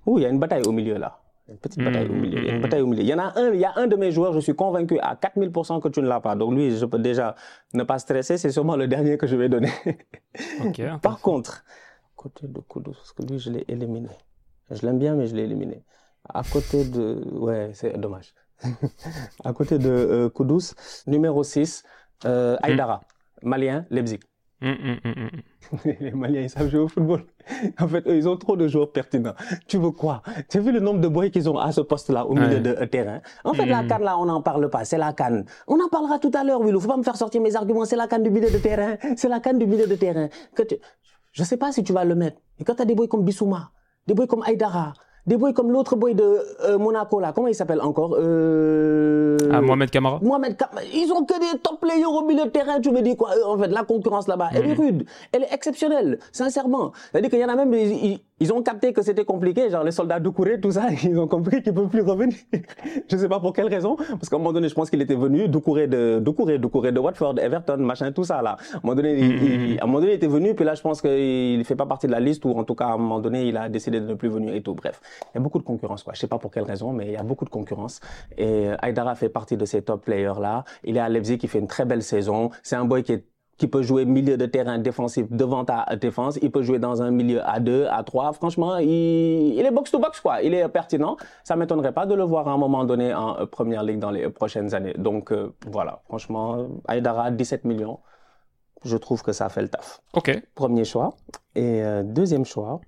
[0.07, 1.19] Ouh, il y a une bataille au milieu là.
[1.49, 2.39] Une petite bataille au Mm, milieu.
[2.39, 2.63] Il y a mm, une mm.
[2.63, 3.03] bataille au milieu.
[3.03, 4.99] Il y en a un, il y a un de mes joueurs, je suis convaincu
[5.01, 6.37] à 4000% que tu ne l'as pas.
[6.37, 7.35] Donc, lui, je peux déjà
[7.73, 8.37] ne pas stresser.
[8.37, 9.73] C'est sûrement le dernier que je vais donner.
[11.03, 11.65] Par contre,
[12.17, 14.11] côté de Kudus, parce que lui, je l'ai éliminé.
[14.71, 15.83] Je l'aime bien, mais je l'ai éliminé.
[16.29, 17.23] À côté de...
[17.33, 18.35] Ouais, c'est dommage.
[19.45, 20.75] à côté de euh, Kudus,
[21.07, 21.85] numéro 6,
[22.27, 23.01] euh, Aïdara,
[23.43, 24.21] malien, Leipzig.
[24.61, 25.31] Hum, hum, hum.
[26.01, 27.25] Les Maliens, ils savent jouer au football.
[27.81, 29.35] En fait, eux, ils ont trop de joueurs pertinents.
[29.69, 30.23] Tu veux quoi?
[30.51, 32.71] Tu as vu le nombre de boys qu'ils ont à ce poste-là, au milieu de
[32.71, 33.21] euh, terrain?
[33.45, 33.89] En fait, la Mm.
[33.89, 34.85] canne, là, on n'en parle pas.
[34.85, 35.45] C'est la canne.
[35.69, 36.81] On en parlera tout à l'heure, Willou.
[36.81, 37.85] Faut pas me faire sortir mes arguments.
[37.85, 38.97] C'est la canne du milieu de terrain.
[39.17, 40.29] C'est la canne du milieu de terrain.
[40.57, 40.77] Que tu...
[41.33, 42.39] Je sais pas si tu vas le mettre.
[42.59, 43.71] Et quand tu as des boys comme Bissouma,
[44.09, 44.93] des boys comme Aïdara,
[45.29, 46.25] des boys comme l'autre boy de
[46.65, 49.37] euh, Monaco là, comment il s'appelle encore euh...
[49.53, 50.19] ah, Mohamed Kamara.
[50.23, 50.81] Mohamed Kamara.
[50.93, 52.81] Ils ont que des top players au milieu de terrain.
[52.81, 53.31] Tu me dis quoi?
[53.47, 54.81] En fait, la concurrence là-bas, elle est Mhm.
[54.81, 56.93] rude, elle est exceptionnelle, sincèrement.
[57.13, 59.91] C'est-à-dire qu'il y en a même, ils, ils- ont capté que c'était compliqué, genre les
[59.93, 62.37] soldats Doucouré, tout ça, ils ont compris qu'ils peuvent plus revenir.
[63.11, 65.15] je sais pas pour quelle raison, parce qu'à un moment donné, je pense qu'il était
[65.15, 68.57] venu Doucouré de Doucouré, Doucouré de Watford, Everton, machin, tout ça là.
[68.73, 69.45] À un moment donné, il, Mhm.
[69.73, 71.87] il- à un moment donné, il était venu, puis là, je pense qu'il fait pas
[71.87, 74.01] partie de la liste, ou en tout cas, à un moment donné, il a décidé
[74.01, 74.75] de ne plus venir et tout.
[74.75, 75.01] Bref,
[75.35, 76.13] il y a beaucoup de concurrence, quoi.
[76.15, 78.01] Je sais pas pour quelle raison, mais il y a beaucoup de concurrence.
[78.37, 80.65] Et Aïdara fait partie de ces top players là.
[80.85, 82.51] Il est à Leipzig, il fait une très belle saison.
[82.63, 83.25] C'est un boy qui est
[83.59, 87.11] qui peut jouer milieu de terrain défensif devant ta défense, il peut jouer dans un
[87.11, 88.33] milieu à 2, à 3.
[88.33, 91.17] Franchement, il, il est box to box quoi, il est pertinent.
[91.45, 94.13] Ça m'étonnerait pas de le voir à un moment donné en euh, première ligue dans
[94.13, 94.95] les prochaines années.
[94.97, 97.99] Donc euh, voilà, franchement, Aïdara 17 millions.
[98.85, 100.01] Je trouve que ça fait le taf.
[100.15, 100.41] Ok.
[100.55, 101.15] Premier choix
[101.55, 102.81] et euh, deuxième choix,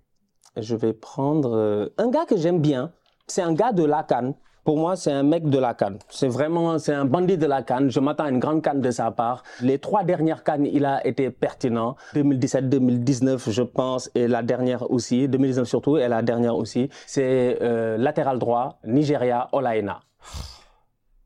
[0.57, 2.93] je vais prendre euh, un gars que j'aime bien.
[3.27, 4.35] C'est un gars de la Cannes.
[4.65, 5.99] Pour moi, c'est un mec de la Cannes.
[6.11, 7.91] C'est vraiment, c'est un bandit de la Cannes.
[7.91, 9.43] Je m'attends à une grande Cannes de sa part.
[9.63, 11.97] Les trois dernières Cannes, il a été pertinent.
[12.15, 15.29] 2017, 2019, je pense, et la dernière aussi.
[15.29, 16.89] 2019 surtout, et la dernière aussi.
[17.07, 20.01] C'est euh, latéral droit, Nigeria, Olaena.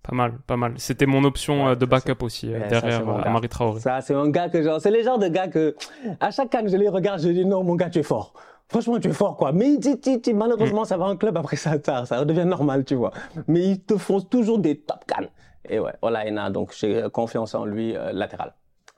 [0.03, 0.75] Pas mal, pas mal.
[0.77, 3.23] C'était mon option Ouais, euh, de ça, backup aussi, euh, Ouais, ça, derrière gars.
[3.25, 3.81] Amari Traoré.
[3.81, 5.75] Ça, c'est un gars que genre, c'est les genres de gars que,
[6.21, 8.35] à chaque canne, je les regarde, je dis non, mon gars, tu es fort.
[8.75, 9.53] Franchement, tu es fort, quoi.
[9.53, 12.85] Mais tu- tu- tu- malheureusement, ça va en club, après ça, ça, ça redevient normal,
[12.85, 13.13] tu vois.
[13.47, 15.29] Mais ils te font toujours des top cannes.
[15.69, 18.53] Et ouais, Olaena, donc j'ai confiance en lui, euh, latéral,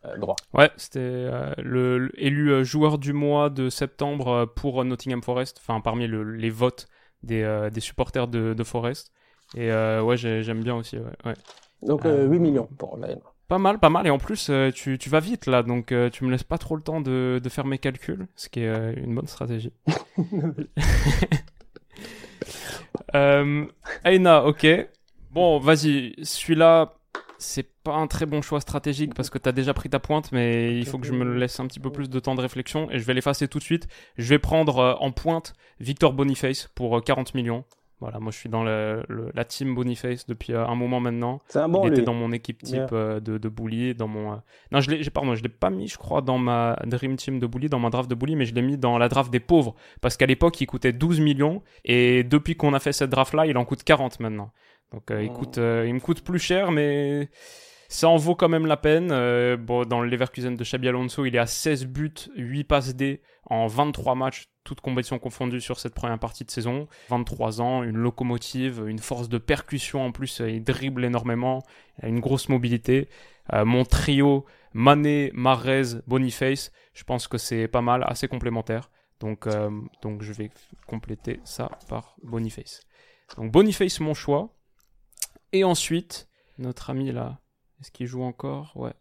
[0.06, 0.36] euh, droit.
[0.54, 5.58] Ouais, c'était euh, le, le- élu euh, joueur du mois de septembre pour Nottingham Forest,
[5.60, 6.88] enfin parmi le- les votes
[7.22, 9.12] des, des supporters de, de Forest.
[9.56, 10.96] Et ouais, j'ai- j'aime bien aussi.
[10.96, 11.34] Ouais, ouais.
[11.82, 13.20] Donc Euh, euh, 8 millions pour Olaena.
[13.48, 14.06] Pas mal, pas mal.
[14.06, 16.58] Et en plus, euh, tu, tu vas vite là, donc euh, tu me laisses pas
[16.58, 19.72] trop le temps de, de faire mes calculs, ce qui est euh, une bonne stratégie.
[23.14, 23.66] euh,
[24.04, 24.66] Aina, ok.
[25.30, 26.96] Bon, vas-y, celui-là,
[27.38, 30.76] c'est pas un très bon choix stratégique parce que t'as déjà pris ta pointe, mais
[30.76, 32.98] il faut que je me laisse un petit peu plus de temps de réflexion et
[32.98, 33.86] je vais l'effacer tout de suite.
[34.16, 37.64] Je vais prendre en pointe Victor Boniface pour euh, 40 millions.
[37.98, 39.02] Voilà, moi je suis dans le-
[39.34, 41.40] la team Boniface depuis euh, un moment maintenant.
[41.48, 41.96] C'est un bon, il lui.
[41.96, 42.88] était dans mon équipe type Yeah.
[42.92, 44.32] euh, de, de bully, dans mon.
[44.34, 44.36] euh,
[44.70, 47.46] Non, je l'ai, pardon, je l'ai pas mis, je crois, dans ma dream team de
[47.46, 49.74] bully, dans ma draft de bully, mais je l'ai mis dans la draft des pauvres,
[50.02, 53.46] parce qu'à l'époque il coûtait 12 millions, et depuis qu'on a fait cette draft là,
[53.46, 54.52] il en coûte 40 maintenant.
[54.92, 55.38] Donc euh, il Oh.
[55.38, 57.30] coûte, il me coûte plus cher, mais
[57.88, 59.10] ça en vaut quand même la peine.
[59.12, 62.94] Euh, bon, dans le Leverkusen de Xabi Alonso, il est à 16 buts, 8 passes
[62.94, 66.88] D en 23 matchs, toutes compétitions confondues sur cette première partie de saison.
[67.08, 71.62] 23 ans, une locomotive, une force de percussion en plus, euh, il dribble énormément,
[71.98, 73.08] il a une grosse mobilité.
[73.52, 78.90] Euh, mon trio Mané, Marez, Boniface, je pense que c'est pas mal, assez complémentaire.
[79.20, 79.48] Donc,
[80.02, 80.50] donc je vais
[80.86, 82.82] compléter ça par Boniface.
[83.38, 84.54] Donc Boniface, mon choix.
[85.52, 87.40] Et ensuite, notre ami là,
[87.80, 88.72] est-ce qu'il joue encore?
[88.76, 88.92] Ouais.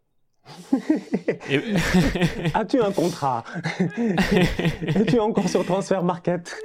[1.49, 1.59] Et-
[2.53, 3.43] As-tu un contrat?
[4.85, 6.55] Es-tu encore sur Transfer Market?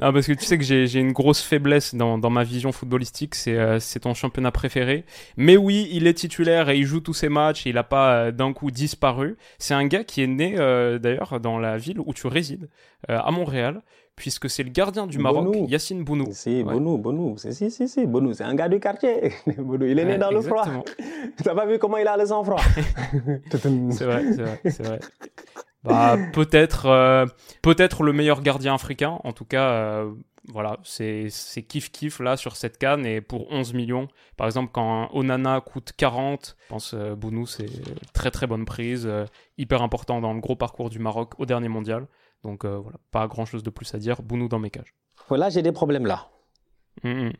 [0.00, 2.72] Non, parce que tu sais que j'ai j'ai une grosse faiblesse dans, dans ma vision
[2.72, 5.04] footballistique, c'est euh, c'est ton championnat préféré.
[5.36, 8.14] Mais oui, il est titulaire et il joue tous ses matchs, et il n'a pas
[8.14, 9.36] euh, d'un coup disparu.
[9.58, 12.68] C'est un gars qui est né euh, d'ailleurs dans la ville où tu résides,
[13.08, 13.82] à Montréal,
[14.16, 15.66] puisque c'est le gardien du Maroc, Bonou.
[15.68, 16.26] Yacine Bounou.
[16.32, 16.74] Si, Ouais.
[16.74, 17.36] Bonou, Bonou.
[17.38, 19.32] Si, si, si, si, Bonou, c'est un gars du quartier.
[19.46, 20.64] Il est né dans le froid.
[21.42, 22.60] T'as pas vu comment il a le sang-froid
[23.50, 25.00] C'est vrai, c'est vrai, c'est vrai.
[25.84, 27.26] Bah, peut-être, euh,
[27.62, 29.18] peut-être le meilleur gardien africain.
[29.24, 30.12] En tout cas, euh,
[30.48, 31.28] voilà, c'est
[31.68, 34.08] kiff kiff là sur cette canne et pour 11 millions.
[34.36, 37.66] Par exemple, quand un Onana coûte 40, je pense euh, Bounou c'est
[38.12, 39.24] très très bonne prise, euh,
[39.58, 42.06] hyper important dans le gros parcours du Maroc au dernier mondial.
[42.44, 44.22] Donc euh, voilà, pas grand chose de plus à dire.
[44.22, 44.94] Bounou dans mes cages.
[45.30, 46.28] Là, j'ai des problèmes là.
[47.04, 47.32] Hum.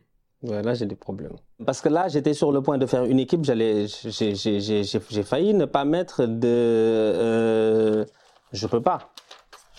[0.43, 1.35] Ouais, là, j'ai des problèmes.
[1.65, 3.45] Parce que là, j'étais sur le point de faire une équipe.
[3.45, 6.47] J'allais, j'ai, failli ne pas mettre de.
[6.49, 8.05] euh,
[8.51, 9.13] je peux pas.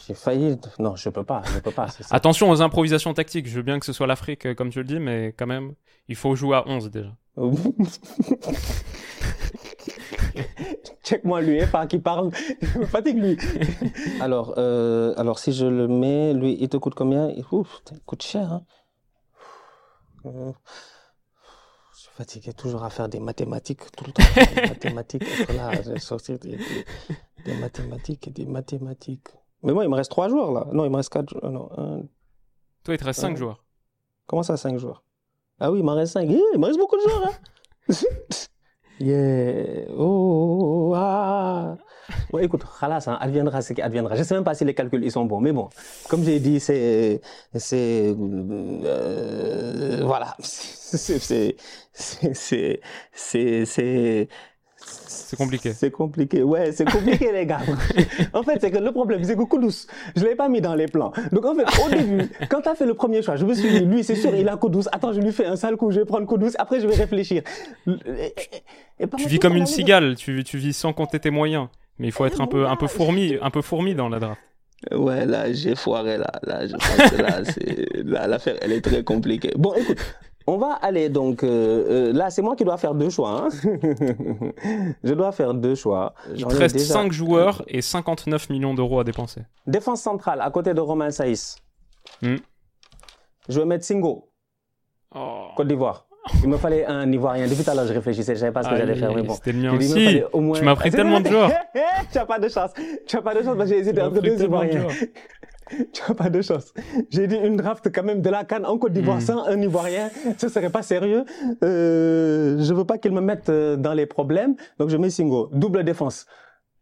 [0.07, 0.57] J'ai failli.
[0.79, 1.43] Non, je peux pas.
[1.55, 1.89] Je peux pas.
[1.89, 2.05] ça.
[2.15, 3.47] Attention aux improvisations tactiques.
[3.47, 5.75] Je veux bien que ce soit l'Afrique euh, comme tu le dis, mais quand même,
[6.09, 7.15] il faut jouer à 11 déjà.
[11.05, 12.31] Check-moi lui, hein, pas qui parle.
[12.63, 13.39] Je me fatigue lui.
[14.21, 17.29] alors, euh, alors, si je le mets, lui, il te coûte combien?
[17.53, 18.53] Ouf, il coûte cher.
[18.53, 18.65] Hein.
[20.27, 20.53] Euh,
[21.95, 24.23] Je suis fatigué toujours à faire des mathématiques tout le temps.
[24.55, 25.49] Des mathématiques.
[25.55, 26.85] là, sortir des, des-
[27.45, 29.29] des mathématiques et des mathématiques.
[29.63, 30.67] Mais moi, il me reste trois joueurs là.
[30.73, 31.29] Non, il me reste quatre.
[31.29, 32.03] jou- euh, Non, un-
[32.85, 33.37] Toi, il te reste 5 Ouais.
[33.37, 33.65] joueurs.
[34.27, 35.05] Comment ça, cinq joueurs?
[35.61, 36.27] Ah oui, il m'en reste cinq.
[36.31, 37.29] Eh, il me reste beaucoup de joueurs.
[37.29, 37.95] Hein.
[38.99, 39.87] Yeah.
[39.97, 41.77] Oh, ah.
[42.31, 44.15] Bon, écoute, khalas, hein, adviendra ce qui adviendra.
[44.17, 45.69] Je sais même pas si les calculs ils sont bons, mais bon,
[46.09, 47.21] comme j'ai dit, c'est,
[47.55, 48.15] c'est,
[48.85, 51.57] euh, voilà, c'est, c'est,
[51.93, 52.81] c'est,
[53.65, 54.29] c'est,
[54.85, 55.73] c'est, compliqué.
[55.73, 56.43] C'est compliqué.
[56.43, 57.61] Ouais, c'est compliqué, les gars.
[58.33, 60.87] en fait, c'est que le problème, c'est que Koudous, je l'avais pas mis dans les
[60.87, 61.13] plans.
[61.33, 63.71] Donc, en fait, au début, quand tu as fait le premier choix, je me suis
[63.71, 64.85] dit, lui, c'est sûr, il a Koudous.
[64.93, 66.53] Attends, je lui fais un sale coup, je vais prendre Koudous.
[66.59, 67.43] Après, je vais réfléchir.
[67.87, 70.15] tu vis comme une cigale.
[70.17, 71.69] Tu, tu vis sans compter tes moyens.
[71.99, 74.41] Mais il faut être un peu, un peu fourmi, un peu fourmi dans la draft.
[74.93, 76.31] Ouais, là, j'ai foiré, là.
[76.43, 79.53] Là, je pense que là, l'affaire, elle est très compliquée.
[79.57, 79.99] Bon, écoute,
[80.47, 83.31] on va aller donc euh, euh, là, c'est moi qui dois faire deux choix.
[83.31, 83.49] Hein.
[85.05, 86.15] je dois faire deux choix.
[86.35, 89.43] Il te reste 5 joueurs et 59 millions d'euros à dépenser.
[89.67, 91.57] Défense centrale à côté de Romain Saïs.
[92.21, 92.37] Hmm.
[93.49, 94.31] Je vais mettre Singo.
[95.15, 95.49] Oh.
[95.57, 96.07] Côte d'Ivoire.
[96.43, 97.47] Il me fallait un Ivoirien.
[97.47, 99.15] Depuis tout à l'heure, je réfléchissais, je savais pas ce que j'allais faire.
[99.15, 99.35] Mais bon.
[99.35, 100.23] C'était le mien aussi.
[100.59, 101.51] Tu m'as pris tellement de joueurs.
[102.13, 102.71] tu n'as pas de chance.
[103.07, 104.87] Tu n'as pas de chance parce que j'ai hésité entre deux Ivoiriens.
[105.93, 106.73] tu n'as pas de chance.
[107.11, 109.21] J'ai dit une draft quand même de la canne en Côte d'Ivoire hmm.
[109.21, 111.25] sans un Ivoirien, ce serait pas sérieux.
[111.63, 115.51] Euh, je veux pas qu'il me mette euh, dans les problèmes, donc je mets Singo.
[115.53, 116.27] Double défense.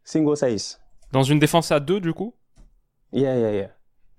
[0.03, 0.79] Singo Saïs.
[1.11, 2.35] Dans une défense à deux, du coup?
[3.11, 3.69] Yeah, yeah, yeah.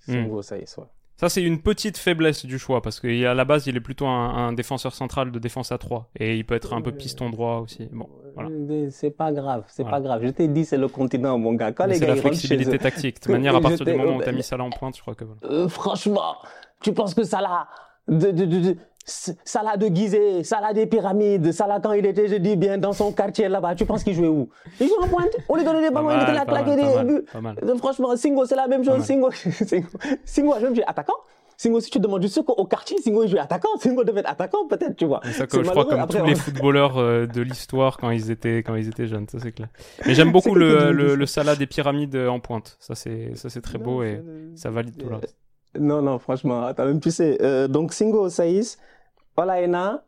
[0.07, 0.13] Hmm.
[0.13, 0.85] Singo Saïs, ouais.
[1.17, 4.53] Ça, c'est une petite faiblesse du choix, parce qu'à la base, il est plutôt un,
[4.53, 6.11] défenseur central de défense à 3.
[6.19, 7.89] Et il peut être un peu piston droit aussi.
[7.93, 8.51] Bon, voilà.
[8.91, 10.23] C'est pas grave, c'est pas grave.
[10.25, 11.73] Je t'ai dit, c'est le continent, mon gars.
[11.73, 13.25] Quand les gars, la flexibilité tactique.
[13.27, 15.03] De manière, à partir du moment où tu as mis ça là en pointe, je
[15.03, 16.37] crois que euh, franchement,
[16.81, 17.69] tu penses que ça là,
[18.09, 22.57] de, de, de, Salah de Gizeh, Salah des pyramides, Salah quand il était, je dis
[22.57, 24.49] bien, dans son quartier là-bas, tu penses qu'il jouait où?
[24.81, 27.25] Il joue en pointe, on lui donnait des ballons, il était là claquer des buts.
[27.79, 29.03] Franchement, Singo, c'est la même chose.
[29.03, 29.31] Singo,
[29.67, 29.89] Singo,
[30.25, 31.17] Singo, je me dis attaquant.
[31.57, 33.69] Singo, si tu demandes juste qu'au quartier, Singo il jouait attaquant.
[33.79, 35.21] Singo devait être attaquant, peut-être, tu vois.
[35.25, 38.59] C'est ça que je crois comme tous les footballeurs euh, de l'histoire quand ils étaient
[38.59, 39.69] quand ils étaient jeunes, ça c'est clair.
[40.07, 42.77] Mais j'aime beaucoup le, le, le, Salah des pyramides en pointe.
[42.81, 44.21] Ça c'est ça c'est très beau et
[44.57, 45.37] ça valide tout le reste.
[45.79, 48.79] Non non, franchement, attends, même tu sais, euh, donc Singo Saïs,
[49.37, 50.03] Olaïna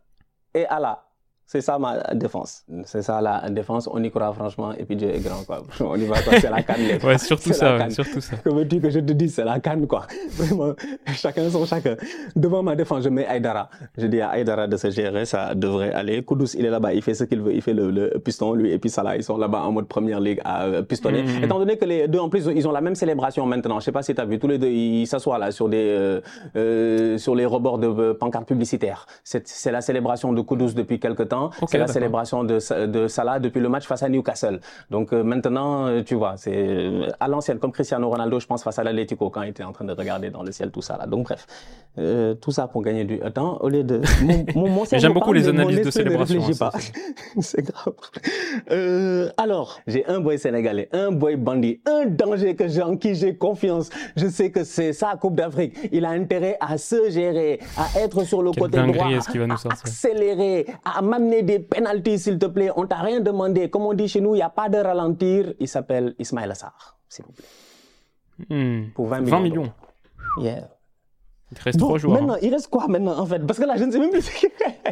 [0.54, 1.05] et Allah.
[1.48, 2.64] C'est ça ma défense.
[2.84, 3.88] C'est ça la défense.
[3.92, 4.72] On y croit franchement.
[4.76, 5.62] Et puis Dieu est grand, quoi.
[5.80, 8.36] On y va, C'est la canne, les Ouais, surtout ça, surtout ça.
[8.42, 10.08] Comme tu que je te dis, c'est la canne, quoi.
[10.30, 10.74] Vraiment,
[11.14, 11.94] chacun son chacun.
[12.34, 13.70] Devant ma défense, je mets Aïdara.
[13.96, 16.20] Je dis à Aïdara de se gérer, ça devrait aller.
[16.24, 17.54] Koudous, il est là-bas, il fait ce qu'il veut.
[17.54, 20.40] Il fait le, piston, lui, et puis Salah, ils sont là-bas en mode première ligue
[20.44, 21.22] à euh, pistonner.
[21.22, 21.44] Mm-hmm.
[21.44, 23.78] Étant donné que les deux, en plus, ils ont la même célébration maintenant.
[23.78, 24.40] Je sais pas si tu as vu.
[24.40, 26.20] Tous les deux, ils s'assoient là sur des, euh,
[26.56, 29.06] euh, sur les rebords de pancartes publicitaires.
[29.22, 31.35] C'est la célébration de Koudous depuis quelque temps.
[31.68, 34.60] C'est la célébration de, de Salah depuis le match face à Newcastle.
[34.90, 38.62] Donc euh, maintenant, euh, tu vois, c'est euh, à l'ancienne, comme Cristiano Ronaldo, je pense,
[38.62, 40.96] face à l'Atlético quand il était en train de regarder dans le ciel tout ça
[40.96, 41.06] là.
[41.06, 41.46] Donc bref,
[42.40, 44.00] tout ça pour gagner du temps au lieu de.
[44.92, 46.42] J'aime beaucoup les analyses de célébration.
[46.60, 46.70] Hein,
[47.40, 47.94] c'est grave.
[49.36, 53.36] alors, j'ai un boy sénégalais, un boy bandit, un danger que j'ai en qui j'ai
[53.36, 53.88] confiance.
[54.16, 55.76] Je sais que c'est sa Coupe d'Afrique.
[55.92, 61.02] Il a intérêt à se gérer, à être sur le côté droit, à accélérer, à
[61.42, 62.70] des pénalités s'il te plaît.
[62.76, 63.70] On t'a rien demandé.
[63.70, 65.54] Comme on dit chez nous, il n'y a pas de ralentir.
[65.60, 67.46] Il s'appelle Ismaël Assar, s'il vous plaît.
[68.50, 68.90] Hmm.
[68.94, 69.36] Pour 20 millions.
[69.36, 69.72] 20 millions.
[70.38, 70.68] Yeah.
[71.52, 72.20] Il te reste 3 joueurs.
[72.20, 72.38] Maintenant, hein.
[72.42, 73.38] il reste quoi maintenant en fait?
[73.46, 74.28] Parce que là, je ne sais même plus.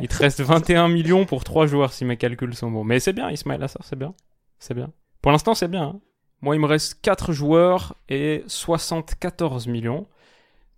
[0.00, 2.84] il te reste 21 millions pour 3 joueurs si mes calculs sont bons.
[2.84, 4.14] Mais c'est bien, Ismaël Assar, c'est bien.
[4.58, 4.90] C'est bien.
[5.20, 5.84] Pour l'instant, c'est bien.
[5.84, 6.00] Hein.
[6.40, 10.06] Moi, il me reste 4 joueurs et 74 millions.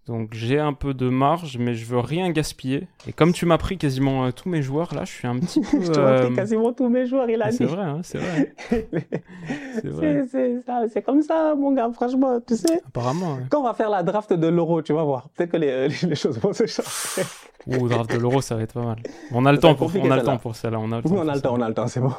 [0.06, 2.86] Donc j'ai un peu de marge, mais je veux rien gaspiller.
[3.08, 5.60] Et comme tu m'as pris quasiment euh, tous mes joueurs, là, je suis un petit
[5.60, 5.82] peu.
[5.82, 6.34] je t'ai euh...
[6.34, 7.56] quasiment tous mes joueurs, il a dit.
[7.56, 8.54] C'est vrai, hein, c'est vrai.
[10.92, 12.80] c'est comme ça, mon gars, franchement, tu sais.
[12.86, 13.38] Apparemment.
[13.50, 15.28] Quand on va faire la draft de l'euro, tu vas voir.
[15.30, 17.26] Peut-être que les, les, choses vont se changer.
[17.66, 18.98] Ouh, draft de l'euro, ça va être pas mal.
[19.32, 20.78] On a le temps pour, on a le temps pour ça là.
[20.78, 21.10] On a le temps.
[21.10, 22.12] Oui, on a le temps, on a le temps, c'est bon.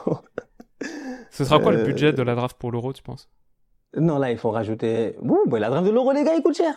[1.32, 3.30] Ce sera quoi le euh, budget de la draft pour l'euro, tu penses?
[3.96, 5.16] Non, là, il faut rajouter.
[5.22, 6.76] Ouh, bah, la draft de l'euro, les gars, il coûte cher.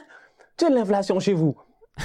[0.60, 1.56] Tu as l'inflation chez vous.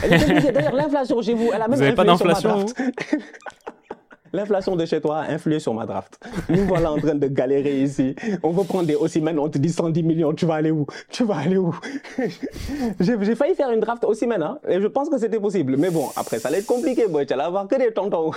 [0.01, 2.65] D'ailleurs, l'inflation chez vous, elle a même vous avez pas d'inflation
[4.31, 6.17] L'inflation de chez toi a influé sur ma draft.
[6.47, 8.15] Nous voilà en train de galérer ici.
[8.43, 10.85] On veut prendre des Ossimène, on te dit 110 millions, tu vas aller où?
[11.09, 11.75] Tu vas aller où?
[13.01, 15.75] J'ai failli faire une draft Ossimène, hein, et je pense que c'était possible.
[15.75, 17.25] Mais bon, après, ça allait être compliqué, boy.
[17.25, 18.31] Tu allais avoir que des tontons.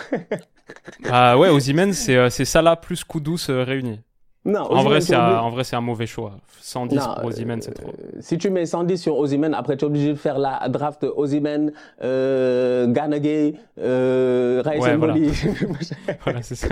[1.10, 4.00] ah ouais, Ossimène, c'est euh, Salah plus Koudous euh, réunis.
[4.44, 6.32] Non, en vrai, c'est un, en vrai, c'est un mauvais choix.
[6.60, 7.88] 110 non, pour Ozymen, c'est trop.
[7.88, 11.04] Euh, si tu mets 110 sur Ozymen, après tu es obligé de faire la draft
[11.16, 11.72] Ozymen,
[12.02, 15.14] euh, Ganagay, euh, ouais, voilà.
[16.24, 16.68] voilà, c'est ça,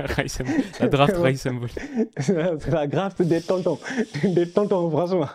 [0.80, 1.48] La draft Rice
[2.18, 3.78] c'est la draft des tontons.
[4.24, 5.28] des tontons, franchement.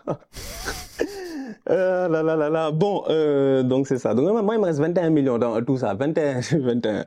[1.69, 2.71] Euh, là, là, là, là.
[2.71, 4.13] Bon, euh, donc c'est ça.
[4.13, 5.93] Donc moi, il me reste 21 millions dans tout ça.
[5.93, 7.05] 21, 21.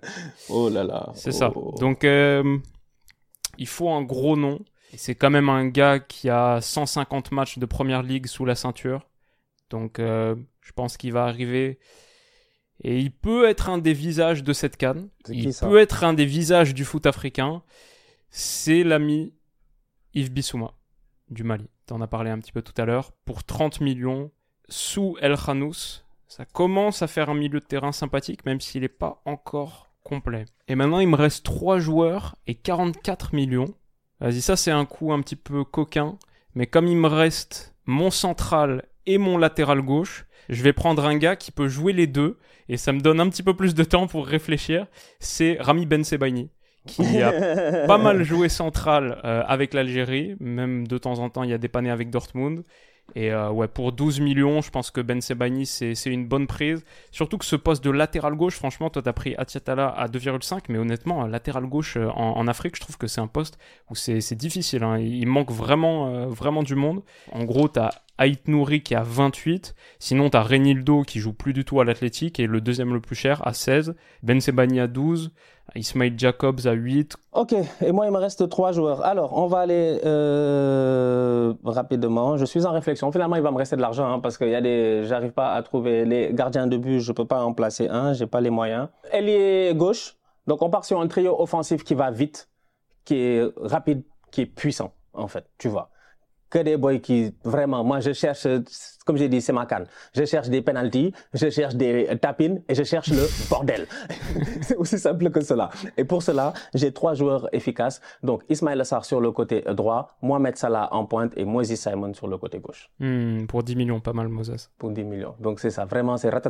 [0.49, 1.11] Oh là là.
[1.15, 1.51] C'est ça.
[1.55, 1.75] Oh.
[1.79, 2.59] Donc, euh,
[3.59, 4.59] il faut un gros nom.
[4.97, 9.09] C'est quand même un gars qui a 150 matchs de première ligue sous la ceinture.
[9.71, 11.79] Donc euh, je pense qu'il va arriver.
[12.83, 15.09] Et il peut être un des visages de cette canne.
[15.29, 17.63] Il peut être un des visages du foot africain.
[18.31, 19.33] C'est l'ami
[20.15, 20.73] Yves Bissouma
[21.31, 21.69] du Mali.
[21.87, 23.13] Tu en as parlé un petit peu tout à l'heure.
[23.25, 24.31] Pour 30 millions,
[24.69, 28.89] sous El Khanous, ça commence à faire un milieu de terrain sympathique, même s'il n'est
[28.89, 30.47] pas encore complet.
[30.69, 33.75] Et maintenant, il me reste 3 joueurs et 44 millions.
[34.25, 36.17] Vas-y, ça c'est un coup un petit peu coquin.
[36.55, 41.19] Mais comme il me reste mon central et mon latéral gauche, je vais prendre un
[41.19, 42.39] gars qui peut jouer les deux.
[42.71, 44.87] Et ça me donne un petit peu plus de temps pour réfléchir.
[45.21, 46.49] C'est Rami Ben Sebaini
[46.87, 51.51] qui a pas mal joué central euh, avec l'Algérie, même de temps en temps il
[51.51, 52.65] y a dépanné avec Dortmund.
[53.15, 56.85] Et euh, ouais, pour 12 millions, je pense que Ben Sebani, c'est une bonne prise.
[57.13, 60.79] Surtout que ce poste de latéral gauche, franchement, toi, t'as pris Atiatala à 2,5, mais
[60.79, 63.59] honnêtement, latéral gauche euh, en, Afrique, je trouve que c'est un poste
[63.91, 64.83] où c'est difficile.
[64.83, 64.99] Hein.
[64.99, 67.03] Il manque vraiment, euh, vraiment du monde.
[67.31, 69.75] En gros, t'as Ait Nouri qui a 28.
[69.99, 73.17] Sinon, t'as Renildo qui joue plus du tout à l'athlétique et le deuxième le plus
[73.17, 73.95] cher à 16.
[74.23, 75.33] Ben Sebani à 12.
[75.75, 77.17] Ismail Jacobs à 8.
[77.33, 79.05] Ok, et moi il me reste trois joueurs.
[79.05, 82.37] Alors, on va aller euh, rapidement.
[82.37, 83.11] Je suis en réflexion.
[83.11, 85.05] Finalement, il va me rester de l'argent hein, parce qu'il y a des.
[85.05, 87.01] J'arrive pas à trouver les gardiens de but.
[87.01, 88.13] Je peux pas en placer un.
[88.13, 88.89] J'ai pas les moyens.
[89.13, 90.17] est gauche.
[90.47, 92.49] Donc, on part sur un trio offensif qui va vite,
[93.05, 95.47] qui est rapide, qui est puissant en fait.
[95.59, 95.91] Tu vois
[96.55, 98.47] que des boys qui, vraiment, moi je cherche,
[99.05, 99.87] comme j'ai dit, c'est ma canne.
[100.15, 103.89] Je cherche des penalties, je cherche des tapines et je cherche le bordel.
[104.63, 105.71] c'est aussi simple que cela.
[105.97, 108.01] Et pour cela, j'ai trois joueurs efficaces.
[108.23, 112.29] Donc Ismaël Assar sur le côté droit, Mohamed Salah en pointe et Moses Simon sur
[112.29, 112.89] le côté gauche.
[113.01, 114.71] Hmm, pour 10 millions, pas mal Moses.
[114.79, 115.35] Pour 10 millions.
[115.41, 116.31] Donc c'est ça, vraiment, c'est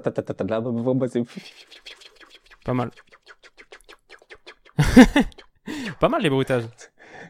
[2.64, 2.90] Pas mal.
[6.00, 6.64] pas mal les bruitages.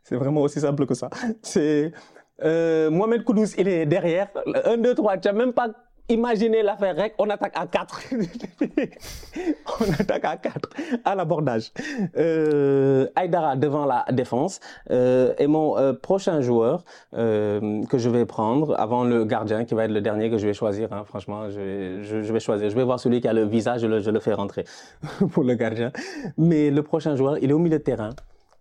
[0.02, 1.08] C'est vraiment aussi simple que ça.
[1.42, 1.92] C'est
[2.42, 4.28] euh, Mohamed Koudous, il est derrière.
[4.64, 5.68] 1, 2, 3, tu n'as même pas
[6.08, 7.14] imaginé l'affaire rec.
[7.18, 8.00] On attaque à 4.
[9.80, 10.68] on attaque à 4
[11.04, 11.72] à l'abordage.
[12.16, 14.60] Euh, Aïdara devant la défense.
[14.90, 19.74] Euh, et mon euh, prochain joueur euh, que je vais prendre avant le gardien, qui
[19.74, 20.92] va être le dernier que je vais choisir.
[20.92, 22.68] Hein, franchement, je vais, je, je, vais choisir.
[22.68, 24.64] Je vais voir celui qui a le visage, je le, je le fais rentrer
[25.32, 25.90] pour le gardien.
[26.36, 28.10] Mais le prochain joueur, il est au milieu de terrain.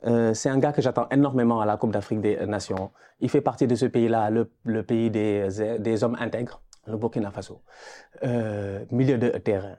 [0.05, 2.91] Euh, c'est un gars que j'attends énormément à la Coupe d'Afrique des Nations.
[3.19, 7.61] Il fait partie de ce pays-là, le, pays des, hommes intègres, le Burkina Faso.
[8.23, 9.77] Euh, milieu de terrain,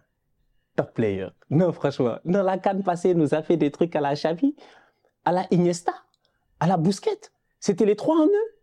[0.76, 1.28] top player.
[1.50, 4.56] Non, franchement, dans la canne passée, nous a fait des trucs à la Xavi,
[5.24, 5.92] à la Iniesta,
[6.60, 7.32] à la Bousquette.
[7.60, 8.54] C'était les trois en eux.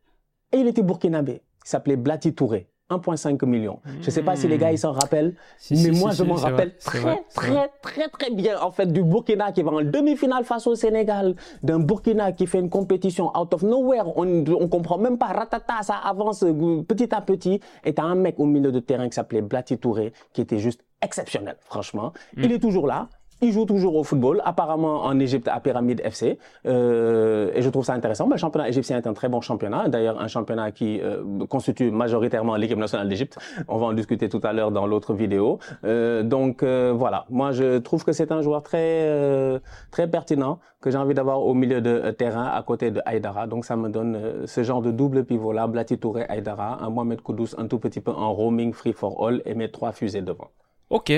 [0.52, 1.42] Et il était burkinabé.
[1.64, 2.71] Il s'appelait Blati Touré.
[2.92, 3.80] 1,5 million.
[4.02, 5.34] Je ne sais pas si les gars ils s'en rappellent,
[5.72, 9.64] mais moi je m'en rappelle très très très très bien en fait du Burkina qui
[9.64, 14.18] va en demi-finale face au Sénégal, d'un Burkina qui fait une compétition out of nowhere,
[14.18, 16.46] on on comprend même pas ratata, ça avance
[16.88, 20.14] petit à petit et t'as un mec au milieu de terrain qui s'appelait Blati Touré
[20.34, 22.14] qui était juste exceptionnel franchement.
[22.38, 22.52] Il mm.
[22.52, 23.10] est toujours là,
[23.42, 26.38] il joue toujours au football, apparemment en Égypte à Pyramide FC.
[26.68, 28.30] Euh, et je trouve ça intéressant.
[28.30, 29.90] le championnat égyptien est un très bon championnat.
[29.90, 33.40] D'ailleurs, un championnat qui euh, constitue majoritairement l'équipe nationale d'Égypte.
[33.68, 35.60] On va en discuter tout à l'heure dans l'autre vidéo.
[35.84, 40.98] Euh, donc voilà, moi je trouve que c'est un joueur très très pertinent que j'ai
[40.98, 43.48] envie d'avoir au milieu de terrain à côté de Aïdara.
[43.48, 47.22] Donc ça me donne ce genre de double pivot là, Blati Touré, Aïdara, un Mohamed
[47.22, 50.50] Koudous un tout petit peu en roaming free for all et mes trois fusées devant.
[50.90, 51.12] Ok.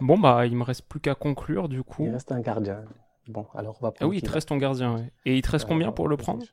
[0.00, 2.04] Bon, bah, il me reste plus qu'à conclure, du coup.
[2.04, 2.84] Il reste un gardien.
[3.28, 5.12] Bon, alors on va Ah oui, il te reste ton gardien, ouais.
[5.24, 6.44] Et il te reste combien pour le prendre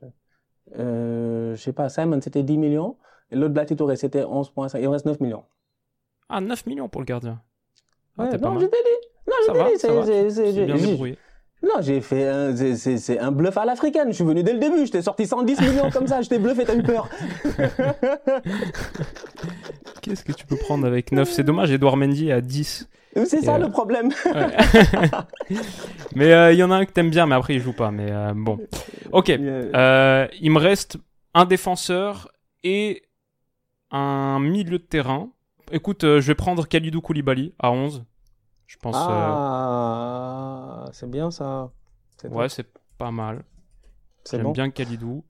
[0.78, 2.98] euh, Je sais pas, Simon, c'était 10 millions.
[3.32, 4.80] Et l'autre Blati Touré, c'était 11,5.
[4.80, 5.44] Il reste 9 millions.
[6.30, 7.42] Ah, 9 millions pour le gardien.
[8.18, 9.08] Ah, ouais, non, je t'ai dit.
[9.28, 10.34] Non, je t'ai dit.
[10.34, 11.18] C'est bien débrouillé.
[11.64, 14.10] Non, j'ai fait un, c'est, un bluff à l'africaine.
[14.10, 14.86] Je suis venu dès le début.
[14.86, 16.22] Je t'ai sorti 110 millions comme ça.
[16.22, 17.10] Je t'ai bluffé, t'as eu peur.
[20.02, 22.88] Qu'est-ce que tu peux prendre avec 9 C'est dommage, Edouard Mendy est à 10.
[23.26, 24.10] C'est ça le euh, problème.
[26.16, 27.92] mais euh, il y en a un que t'aimes bien, mais après il joue pas.
[27.92, 28.60] Mais euh, bon.
[29.12, 29.30] Ok.
[29.30, 29.42] il
[30.52, 30.98] me reste
[31.34, 32.30] un défenseur
[32.64, 33.04] et
[33.92, 35.30] un milieu de terrain.
[35.72, 38.06] Écoute, je vais prendre Khalidou Koulibaly à 11.
[38.68, 38.96] Je pense.
[38.98, 41.72] Ah, c'est bien ça.
[42.30, 43.44] Ouais, c'est pas mal.
[44.30, 45.24] J'aime bien Khalidou.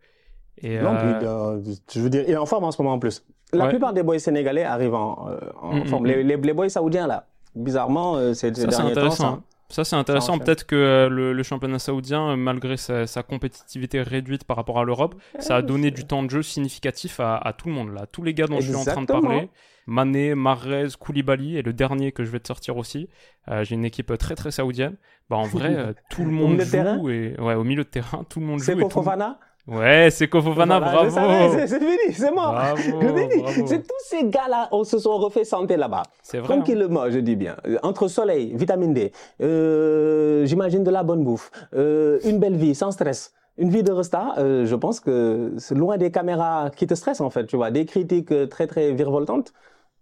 [0.60, 3.24] Et non, je veux dire, il est en forme en ce moment en plus.
[3.54, 5.30] La plupart des boys sénégalais arrivent en,
[5.72, 6.04] mm, forme.
[6.04, 6.12] Mm, mm.
[6.12, 8.48] les, les, les boys saoudiens là, bizarrement, euh, c'est
[8.80, 9.44] intéressant.
[9.70, 10.40] Ça, c'est intéressant.
[10.40, 15.58] Peut-être que euh, le, championnat saoudien, malgré sa, compétitivité réduite par rapport à l'Europe, ça
[15.58, 17.94] a donné du temps de jeu significatif à, tout le monde.
[17.94, 18.06] Là.
[18.06, 19.50] Tous les gars dont je suis en train de parler,
[19.88, 23.10] Mané, Marrez, Koulibaly, et le dernier que je vais te sortir aussi.
[23.50, 24.98] Euh, j'ai une équipe très très saoudienne.
[25.30, 27.10] Bah, en vrai, euh, tout le monde joue.
[27.10, 27.36] Et...
[27.40, 28.66] Ouais, au milieu de terrain, tout le monde joue.
[28.66, 29.40] C'est Fofana?
[29.68, 31.10] Ouais, c'est Kofofana, bravo.
[31.52, 32.56] C'est fini, c'est mort.
[33.66, 36.04] C'est tous ces gars-là, on se sont refait santé là-bas.
[36.24, 36.48] C'est vrai.
[36.48, 37.10] Tranquillement, hein.
[37.10, 37.58] je dis bien.
[37.84, 42.92] Entre soleil, vitamine D, euh, j'imagine de la bonne bouffe, euh, une belle vie, sans
[42.92, 43.34] stress.
[43.58, 47.22] Une vie de resta, euh, je pense que c'est loin des caméras qui te stressent
[47.22, 49.52] en fait, tu vois, des critiques euh, très très virevoltantes.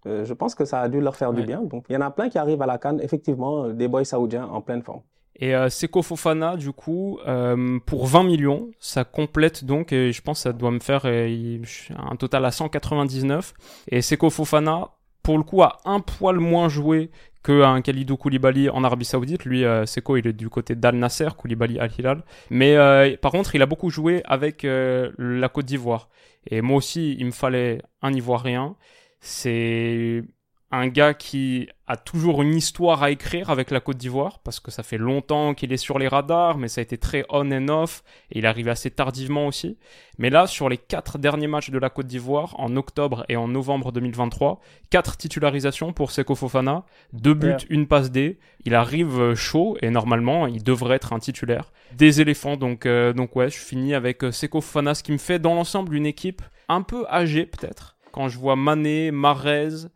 [0.07, 1.61] Euh, je pense que ça a dû leur faire du bien.
[1.61, 4.45] Donc il y en a plein qui arrivent à la canne, effectivement, des boys saoudiens
[4.45, 5.01] en pleine forme.
[5.37, 10.21] Et euh, Seko Fofana, du coup, euh, pour 20 millions, ça complète donc, et je
[10.21, 13.53] pense que ça doit me faire un total à 199.
[13.89, 14.89] Et Seko Fofana,
[15.25, 17.09] pour le coup, a un poil moins joué
[17.45, 19.45] qu'un Khalidou Koulibaly en Arabie Saoudite.
[19.45, 22.23] Lui, euh, Seko, il est du côté d'Al Nasser, Koulibaly Al Hilal.
[22.49, 26.09] Mais euh, par contre, il a beaucoup joué avec euh, la Côte d'Ivoire.
[26.47, 28.75] Et moi aussi, il me fallait un Ivoirien.
[29.19, 30.23] C'est
[30.71, 34.71] un gars qui a toujours une histoire à écrire avec la Côte d'Ivoire, parce que
[34.71, 37.69] ça fait longtemps qu'il est sur les radars, mais ça a été très on and
[37.69, 39.77] off, et il arrive assez tardivement aussi.
[40.17, 43.47] Mais là, sur les quatre derniers matchs de la Côte d'Ivoire, en octobre et en
[43.47, 44.59] novembre 2023,
[44.89, 48.39] quatre titularisations pour Seko Fofana, deux buts, une passe D.
[48.65, 51.71] Il arrive chaud, et normalement, il devrait être un titulaire.
[51.93, 55.17] Des éléphants, donc, euh, donc ouais, je finis avec euh, Seko Fofana, ce qui me
[55.17, 57.95] fait dans l'ensemble une équipe un peu âgée peut-être.
[58.11, 59.89] Quand je vois Mané, Marez, euh,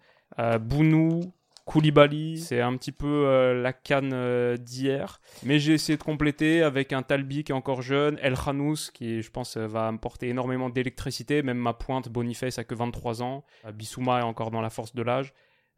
[0.59, 1.33] Bounou,
[1.69, 5.21] Koulibaly, c'est un petit peu euh, la canne euh, d'hier.
[5.43, 9.21] Mais j'ai essayé de compléter avec un Talbi qui est encore jeune, El Khanous qui,
[9.21, 11.43] je pense, va me porter énormément d'électricité.
[11.43, 13.45] Même ma pointe, Boniface, a que 23 ans.
[13.71, 15.31] Bissouma est encore dans la force de l'âge.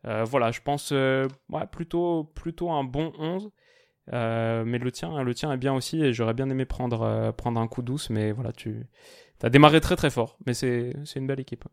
[0.04, 0.94] voilà, je pense
[1.72, 3.52] plutôt, plutôt un bon 11.
[4.14, 7.68] mais le tien, le tien est bien aussi et j'aurais bien aimé prendre, prendre un
[7.68, 8.10] coup douce.
[8.10, 8.88] Mais voilà, tu
[9.44, 10.38] as démarré très très fort.
[10.46, 11.66] Mais c'est une belle équipe.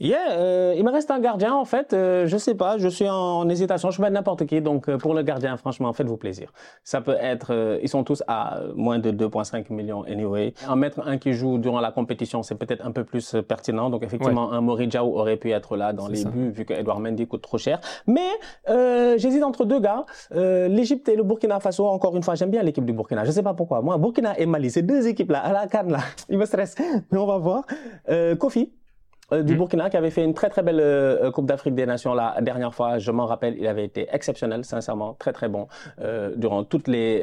[0.00, 1.92] Yeah, euh, il me reste un gardien en fait.
[1.92, 3.92] Euh, je sais pas, je suis en, hésitation.
[3.92, 4.60] Je mettre n'importe qui.
[4.60, 6.52] Donc euh, pour le gardien, franchement, faites-vous plaisir.
[6.82, 10.52] Ça peut être, euh, ils sont tous à moins de 2,5 millions anyway.
[10.68, 13.88] En mettre un qui joue durant la compétition, c'est peut-être un peu plus pertinent.
[13.88, 17.28] Donc effectivement, un Morijao aurait pu être là dans les buts vu que Edouard Mendy
[17.28, 17.80] coûte trop cher.
[18.08, 18.30] Mais
[19.16, 21.86] j'hésite entre deux gars, l'Égypte et le Burkina Faso.
[21.86, 23.24] Encore une fois, j'aime bien l'équipe du Burkina.
[23.24, 23.80] Je sais pas pourquoi.
[23.80, 26.74] Moi, Burkina et Mali, ces deux équipes là à la canne là, ils me stressent.
[27.12, 27.64] Mais on va voir.
[28.40, 28.72] Kofi.
[29.32, 29.58] Euh, du mm.
[29.58, 32.74] Burkina qui avait fait une très très belle euh, Coupe d'Afrique des Nations la dernière
[32.74, 32.98] fois.
[32.98, 35.68] Je m'en rappelle, il avait été exceptionnel, sincèrement, très très bon
[36.00, 37.22] euh, durant toutes les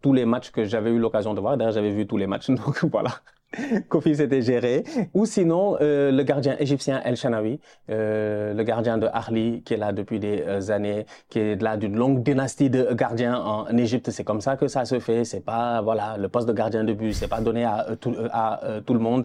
[0.00, 1.56] tous les matchs que j'avais eu l'occasion de voir.
[1.56, 3.10] D'ailleurs, j'avais vu tous les matchs, donc voilà.
[3.88, 4.84] Kofi s'était géré.
[5.14, 9.76] Ou sinon, euh, le gardien égyptien El Shanawi, euh, le gardien de Arli, qui est
[9.76, 14.10] là depuis des euh, années, qui est là d'une longue dynastie de gardiens en, Égypte.
[14.10, 15.24] C'est comme ça que ça se fait.
[15.24, 18.60] C'est pas, voilà, le poste de gardien de but, c'est pas donné à, tout, à
[18.84, 19.24] tout le monde.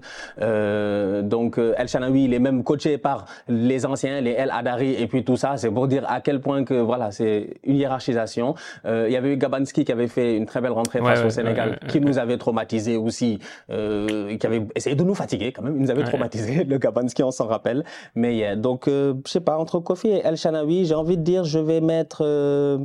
[1.29, 5.23] donc, El Shanawi, il est même coaché par les anciens, les El Adari, et puis
[5.23, 5.57] tout ça.
[5.57, 8.55] C'est pour dire à quel point que, voilà, c'est une hiérarchisation.
[8.85, 11.79] il y avait eu Gabanski qui avait fait une très belle rentrée face au Sénégal,
[11.87, 13.39] qui nous avait traumatisé aussi.
[13.69, 15.75] Euh, euh, qui avait essayé de nous fatiguer quand même.
[15.75, 17.83] Il nous avait traumatisé, le Gabanski, on s'en rappelle.
[18.15, 21.43] Mais donc, euh, je sais pas, entre Kofi et El Shanawi, j'ai envie de dire,
[21.43, 22.79] je vais mettre, euh,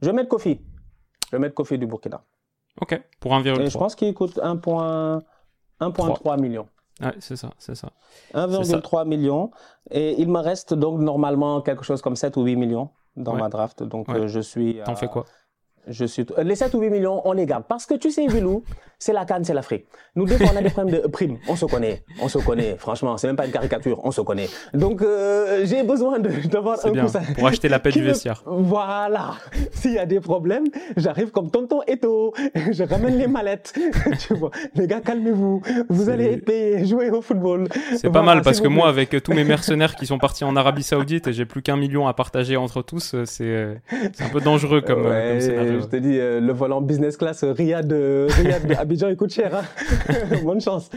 [0.00, 0.60] je vais mettre Kofi.
[1.30, 2.22] Je vais mettre Kofi du Burkina.
[2.80, 3.70] Ok, pour 1,3.
[3.70, 6.66] Je pense qu'il coûte 1,3 million.
[7.00, 7.90] Ouais, c'est ça, c'est ça.
[8.34, 9.50] 1,3 million.
[9.90, 13.48] Et il me reste donc normalement quelque chose comme 7 ou 8 millions dans ma
[13.48, 13.82] draft.
[13.82, 14.80] Donc je suis.
[14.84, 15.24] T'en fais quoi?
[15.88, 17.64] Je suis les 7 ou 8 millions, on les garde.
[17.68, 18.64] Parce que tu sais, Vilou,
[18.98, 19.86] c'est la Cannes, c'est l'Afrique.
[20.16, 21.38] Nous, deux fois, on a des problèmes de primes.
[21.48, 22.02] On se connaît.
[22.22, 22.76] On se connaît.
[22.78, 24.00] Franchement, c'est même pas une caricature.
[24.04, 24.48] On se connaît.
[24.72, 27.06] Donc, euh, j'ai besoin d'avoir un bien.
[27.36, 28.42] Pour acheter la paix du vestiaire.
[28.46, 29.32] Voilà.
[29.72, 30.64] S'il y a des problèmes,
[30.96, 32.32] j'arrive comme tonton Eto.
[32.54, 33.74] Je ramène les mallettes.
[34.20, 34.50] tu vois.
[34.74, 35.62] Les gars, calmez-vous.
[35.88, 36.86] Vous allez être payés.
[36.86, 37.68] Jouer au football.
[37.96, 40.82] C'est pas mal parce que moi, avec tous mes mercenaires qui sont partis en Arabie
[40.82, 43.74] Saoudite et j'ai plus qu'un million à partager entre tous, euh, euh,
[44.12, 47.42] c'est un peu dangereux comme, comme scénario je te dis, euh, le volant business class
[47.42, 49.54] euh, euh, Riyad Abidjan, il coûte cher.
[49.54, 49.64] Hein.
[50.44, 50.90] Bonne chance.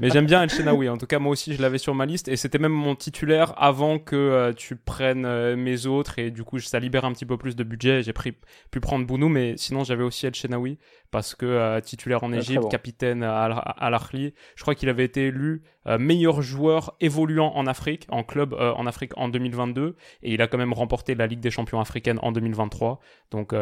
[0.00, 0.88] Mais j'aime bien El Shenaoui.
[0.88, 2.28] En tout cas, moi aussi, je l'avais sur ma liste.
[2.28, 6.18] Et c'était même mon titulaire avant que tu prennes mes autres.
[6.18, 8.02] Et du coup, ça libère un petit peu plus de budget.
[8.02, 9.28] J'ai pu prendre Bounou.
[9.28, 10.78] Mais sinon, j'avais aussi El Shenaoui
[11.10, 14.32] parce que euh, titulaire en Égypte, capitaine à, à l'Arli.
[14.54, 18.72] Je crois qu'il avait été élu euh, meilleur joueur évoluant en Afrique, en club euh,
[18.74, 22.18] en Afrique en 2022, et il a quand même remporté la Ligue des Champions africaine
[22.22, 23.00] en 2023.
[23.30, 23.54] Donc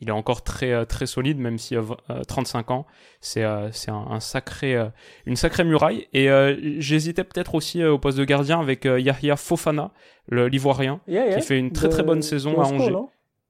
[0.00, 1.76] il est encore très très solide, même si
[2.28, 2.86] 35 ans,
[3.20, 4.76] c'est c'est un, sacré
[5.26, 6.06] une sacrée muraille.
[6.12, 6.28] Et
[6.78, 9.92] j'hésitais peut-être aussi au poste de gardien avec Yahya Fofana,
[10.26, 12.94] le l'ivoirien, qui fait une très très bonne saison à Angers.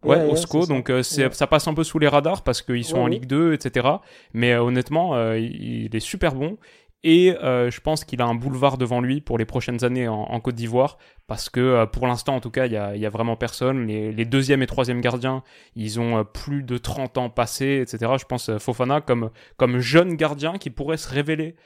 [0.03, 3.27] Ouais, Osco, donc ça passe un peu sous les radars parce qu'ils sont en Ligue
[3.27, 3.87] 2, etc.
[4.33, 6.57] Mais honnêtement, il, est super bon.
[7.03, 10.39] Et euh, je pense qu'il a un boulevard devant lui pour les prochaines années en,
[10.41, 13.09] Côte d'Ivoire, parce que euh, pour l'instant, en tout cas, il y a, y a,
[13.09, 13.87] vraiment personne.
[13.87, 15.43] Les, les, deuxième et troisième gardiens,
[15.77, 18.13] ils ont euh, plus de 30 ans passés, etc.
[18.21, 21.57] Je pense Fofana comme, comme jeune gardien qui pourrait se révéler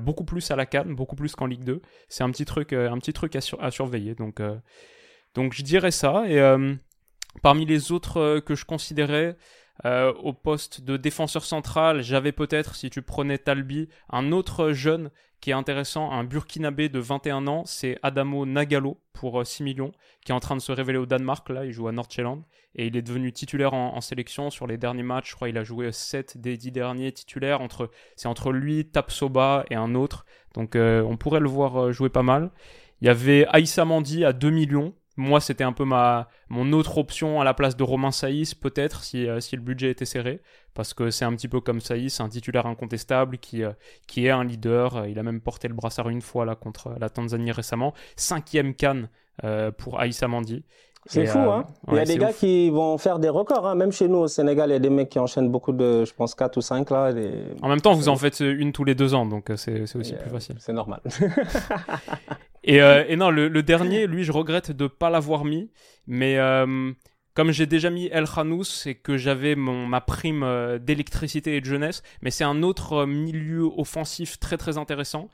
[0.00, 1.82] beaucoup plus à la Cannes, beaucoup plus qu'en Ligue 2.
[2.08, 4.14] C'est un petit truc, un petit truc à, à surveiller.
[4.14, 4.40] Donc,
[5.34, 6.22] donc je dirais ça.
[6.28, 6.38] Et
[7.40, 9.36] parmi les autres que je considérais,
[9.84, 15.10] euh, au poste de défenseur central, j'avais peut-être, si tu prenais Talbi, un autre jeune
[15.40, 19.92] qui est intéressant, un Burkinabé de 21 ans, c'est Adamo Nagalo pour 6 euh, millions,
[20.24, 22.44] qui est en train de se révéler au Danemark, là, il joue à Nordjylland,
[22.76, 25.64] et il est devenu titulaire en, sélection sur les derniers matchs, je crois qu'il a
[25.64, 30.76] joué 7 des 10 derniers titulaires, entre, c'est entre lui, Tapsoba et un autre, donc
[30.76, 32.52] euh, on pourrait le voir jouer pas mal.
[33.00, 36.98] Il y avait Aïssa Mandi à 2 millions, moi, c'était un peu ma mon autre
[36.98, 40.40] option à la place de Romain Saïs, peut-être, si, euh, si le budget était serré,
[40.74, 43.72] parce que c'est un petit peu comme Saïs, un titulaire incontestable qui, euh,
[44.06, 45.06] qui est un leader.
[45.06, 47.94] Il a même porté le brassard une fois là contre la Tanzanie récemment.
[48.16, 49.08] Cinquième canne
[49.44, 50.64] euh, pour Aïssa Mandi.
[51.06, 53.74] C'est fou, hein Il y a des gars qui vont faire des records, hein.
[53.74, 56.14] Même chez nous au Sénégal, il y a des mecs qui enchaînent beaucoup de, je
[56.14, 57.12] pense, 4 ou 5 là.
[57.60, 60.30] En même temps, vous en faites une tous les deux ans, donc c'est aussi plus
[60.30, 60.56] facile.
[60.60, 61.00] C'est normal.
[62.68, 65.70] Euh, et, non, le, dernier, lui, je regrette de ne pas l'avoir mis.
[66.06, 66.92] Mais euh,
[67.34, 71.66] comme j'ai déjà mis El Khanous et que j'avais ma prime euh, d'électricité et de
[71.66, 75.28] jeunesse, mais c'est un autre milieu offensif très très intéressant.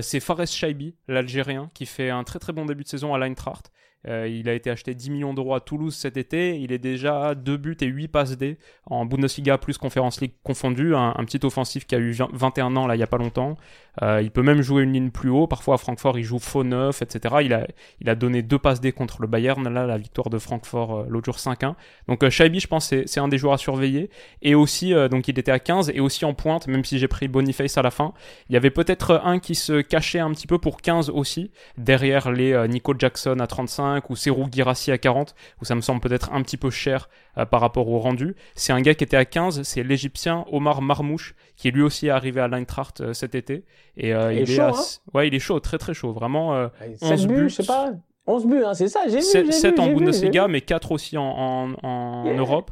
[0.00, 3.72] c'est Fares Shaibi, l'Algérien, qui fait un très très bon début de saison à l'Eintracht.
[4.08, 6.58] Euh, il a été acheté 10 millions d'euros à Toulouse cet été.
[6.58, 10.32] Il est déjà à 2 buts et 8 passes D en Bundesliga plus Conference League
[10.42, 10.94] confondu.
[10.94, 13.56] Un, petit offensif qui a eu 21 ans il n'y a pas longtemps.
[14.00, 15.46] Euh, il peut même jouer une ligne plus haut.
[15.46, 17.66] Parfois à Francfort il joue faux neuf, etc.
[18.00, 19.62] Il a, donné deux passes D contre le Bayern.
[19.68, 21.74] Là la victoire de Francfort euh, l'autre jour 5-1.
[22.08, 24.10] Donc Shaibi je pense c'est, c'est un des joueurs à surveiller.
[24.42, 27.28] Et aussi donc il était à 15 et aussi en pointe même si j'ai pris
[27.28, 28.12] Boniface à la fin.
[28.48, 32.32] Il y avait peut-être un qui se cachait un petit peu pour 15 aussi derrière
[32.32, 36.32] les Nico Jackson à 35 ou Serou Girassi à 40, où ça me semble peut-être
[36.32, 38.34] un petit peu cher euh, par rapport au rendu.
[38.54, 42.10] C'est un gars qui était à 15, c'est l'Égyptien Omar Marmouche, qui lui aussi est
[42.10, 43.64] arrivé à l'Eintracht euh, cet été.
[43.96, 44.72] Et, euh, il, est, chaud, hein
[45.14, 46.68] ouais, il est chaud, très très chaud, vraiment.
[47.00, 47.92] 11 buts, je sais pas.
[48.26, 49.22] 11 buts, hein, c'est ça, j'ai vu.
[49.22, 52.70] 7, 7 en Bundesliga, mais 4 aussi en, en, Europe.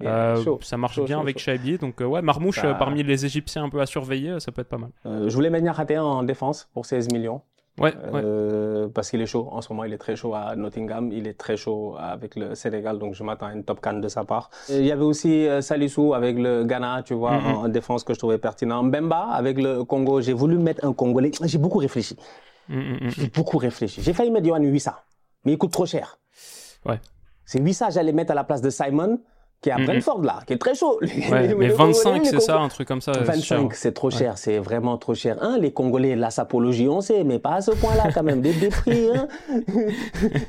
[0.00, 1.78] ça marche bien avec Shaibi.
[1.78, 4.90] Donc, ouais, Marmouche, parmi les Égyptiens un peu à surveiller, ça peut être pas mal.
[5.04, 7.42] je voulais mettre rater en défense pour 16 millions.
[7.78, 9.48] Ouais, euh, Parce qu'il est chaud.
[9.52, 11.12] En ce moment, il est très chaud à Nottingham.
[11.12, 12.98] Il est très chaud avec le Sénégal.
[12.98, 14.50] Donc, je m'attends à une top can de sa part.
[14.68, 17.54] il y avait aussi euh, Salissou avec le Ghana, tu vois, mm-hmm.
[17.54, 18.82] en, défense que je trouvais pertinent.
[18.82, 20.20] Mbemba avec le Congo.
[20.20, 21.32] J'ai voulu mettre un Congolais.
[21.42, 22.16] J'ai beaucoup réfléchi.
[22.70, 23.10] Mm-hmm.
[23.10, 24.00] J'ai beaucoup réfléchi.
[24.00, 25.04] J'ai failli mettre Yohan Wissa.
[25.44, 26.18] Mais il coûte trop cher.
[26.86, 27.00] Ouais.
[27.44, 29.20] C'est Wissa, j'allais mettre à la place de Simon
[29.60, 30.98] qui est à Brentford là, qui est très chaud.
[31.30, 33.12] mais 25, c'est ça, un truc comme ça.
[33.12, 35.36] 25, c'est trop cher, c'est vraiment trop cher.
[35.40, 38.40] Hein, les Congolais, la sapologie, on sait, mais pas à ce point-là quand même.
[38.40, 39.28] Des, des prix, hein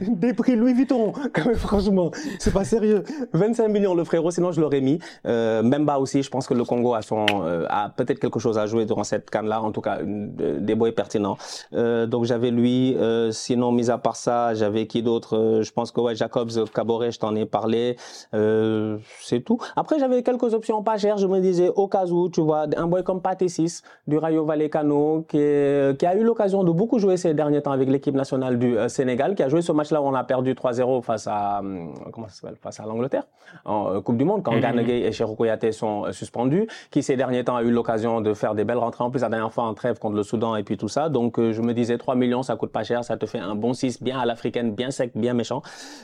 [0.02, 3.04] des prix Louis Vuitton, quand même, franchement, c'est pas sérieux.
[3.34, 5.00] 25 millions le frérot, sinon je l'aurais mis.
[5.26, 8.58] Euh, Memba aussi, je pense que le Congo a, son, euh, a peut-être quelque chose
[8.58, 11.38] à jouer durant cette canne-là, en tout cas, des boys pertinents.
[11.74, 15.38] Euh, donc j'avais lui, euh, sinon, mis à part ça, j'avais qui d'autre?
[15.38, 17.96] Euh, Je pense que ouais, Jacobs, Caboret, je t'en ai parlé.
[18.34, 19.58] Euh, c'est tout.
[19.76, 21.18] Après, j'avais quelques options pas chères.
[21.18, 24.46] Je me disais, au cas où, tu vois, un boy comme Paté 6 du Rayo
[24.46, 28.60] Vallecano, qui, qui a eu l'occasion de beaucoup jouer ces derniers temps avec l'équipe nationale
[28.60, 31.60] du euh, Sénégal, qui a joué ce match-là où on a perdu 3-0 face à,
[31.60, 33.24] hum, comment ça face à l'Angleterre,
[33.66, 35.38] en euh, Coupe du Monde, quand mm et Cherou
[35.72, 39.04] sont euh, suspendus, qui ces derniers temps a eu l'occasion de faire des belles rentrées.
[39.04, 41.10] En plus, la dernière fois en trêve contre le Soudan et puis tout ça.
[41.10, 43.74] Donc, je me disais, 3 millions, ça coûte pas cher, ça te fait un bon
[43.74, 45.62] 6 bien à l'africaine, bien sec, bien méchant.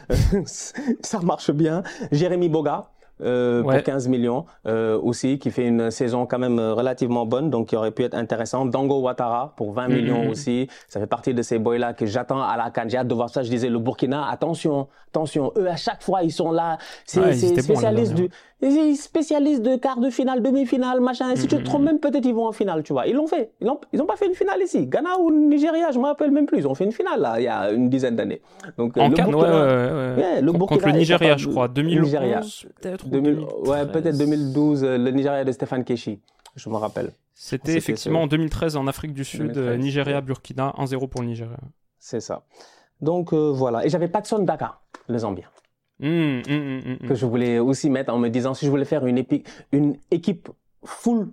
[0.46, 1.84] ça marche bien.
[2.12, 2.83] Jérémy Boga,
[3.22, 7.50] euh, pour 15 millions euh, aussi, qui fait une saison quand même euh, relativement bonne,
[7.50, 8.66] donc qui aurait pu être intéressant.
[8.66, 9.94] Dango Ouattara pour 20 mm-hmm.
[9.94, 10.68] millions aussi.
[10.88, 13.44] Ça fait partie de ces boys-là que j'attends à la hâte de voir ça.
[13.44, 15.52] Je disais, le Burkina, attention, attention.
[15.58, 16.78] Eux, à chaque fois, ils sont là.
[17.06, 18.30] C'est spécialiste du
[18.96, 21.32] spécialistes de quart de finale, demi-finale, machin.
[21.32, 23.08] Et si tu te trompes, même peut-être ils vont en finale, tu vois.
[23.08, 23.52] Ils l'ont fait.
[23.62, 24.86] Ils n'ont ils ont pas fait une finale ici.
[24.88, 26.60] Ghana ou Nigeria, je me rappelle même plus.
[26.60, 28.42] Ils ont fait une finale là, il y a une dizaine d'années.
[28.78, 33.06] Donc en le Burkina, ouais, ouais, le Burkina contre le Nigeria, je crois, 2011 peut-être.
[33.68, 36.20] Ouais, peut-être 2012, le Nigeria de Stéphane Keshi,
[36.56, 37.12] je me rappelle.
[37.34, 41.58] C'était effectivement en 2013 en Afrique du Sud, Nigeria, Burkina, 1-0 pour le Nigeria.
[42.00, 42.44] C'est ça.
[43.02, 43.86] Donc euh, voilà.
[43.86, 45.48] Et j'avais pas de Dakar, le Zambien.
[46.04, 49.06] Mmh, mmh, mmh, que je voulais aussi mettre en me disant si je voulais faire
[49.06, 49.24] une,
[49.72, 50.50] une équipe
[50.84, 51.30] full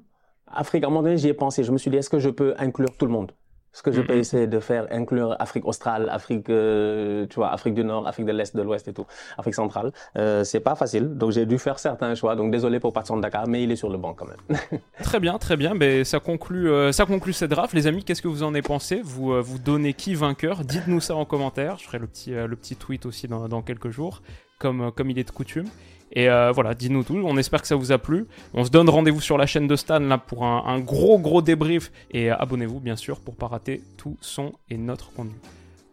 [0.52, 0.84] Afrique.
[0.84, 1.64] À un moment donné, j'y ai pensé.
[1.64, 3.32] Je me suis dit, est-ce que je peux inclure tout le monde?
[3.72, 7.74] Ce que je peux essayer de faire, inclure Afrique australe, Afrique, euh, tu vois, Afrique
[7.74, 9.06] du Nord, Afrique de l'Est, de l'Ouest et tout,
[9.38, 11.16] Afrique centrale, euh, c'est pas facile.
[11.16, 12.34] Donc j'ai dû faire certains choix.
[12.34, 14.58] Donc désolé pour Patson de Dakar, mais il est sur le banc quand même.
[15.04, 15.76] Très bien, très bien.
[15.76, 17.72] Ben, ça, conclut, euh, ça conclut cette draft.
[17.72, 19.02] Les amis, qu'est-ce que vous en avez pensé?
[19.04, 20.64] Vous, euh, vous donnez qui vainqueur?
[20.64, 21.76] Dites-nous ça en commentaire.
[21.78, 24.20] Je ferai le petit, le petit tweet aussi dans, dans quelques jours,
[24.60, 25.66] comme, euh, comme il est de coutume.
[26.12, 27.20] Et euh, voilà, dites-nous tout.
[27.24, 28.26] On espère que ça vous a plu.
[28.54, 31.90] On se donne rendez-vous sur la chaîne de Stan là pour un, gros gros débrief.
[32.12, 35.34] Et euh, abonnez-vous bien sûr pour pas rater tout son et notre contenu.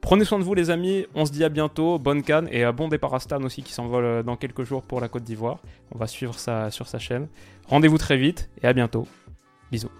[0.01, 2.88] Prenez soin de vous les amis, on se dit à bientôt, bonne canne et bon
[2.88, 5.59] départ à Stan aussi qui s'envole dans quelques jours pour la Côte d'Ivoire.
[5.93, 7.28] On va suivre ça sur sa chaîne.
[7.68, 9.05] Rendez-vous très vite et à bientôt.
[9.70, 9.91] Bisous.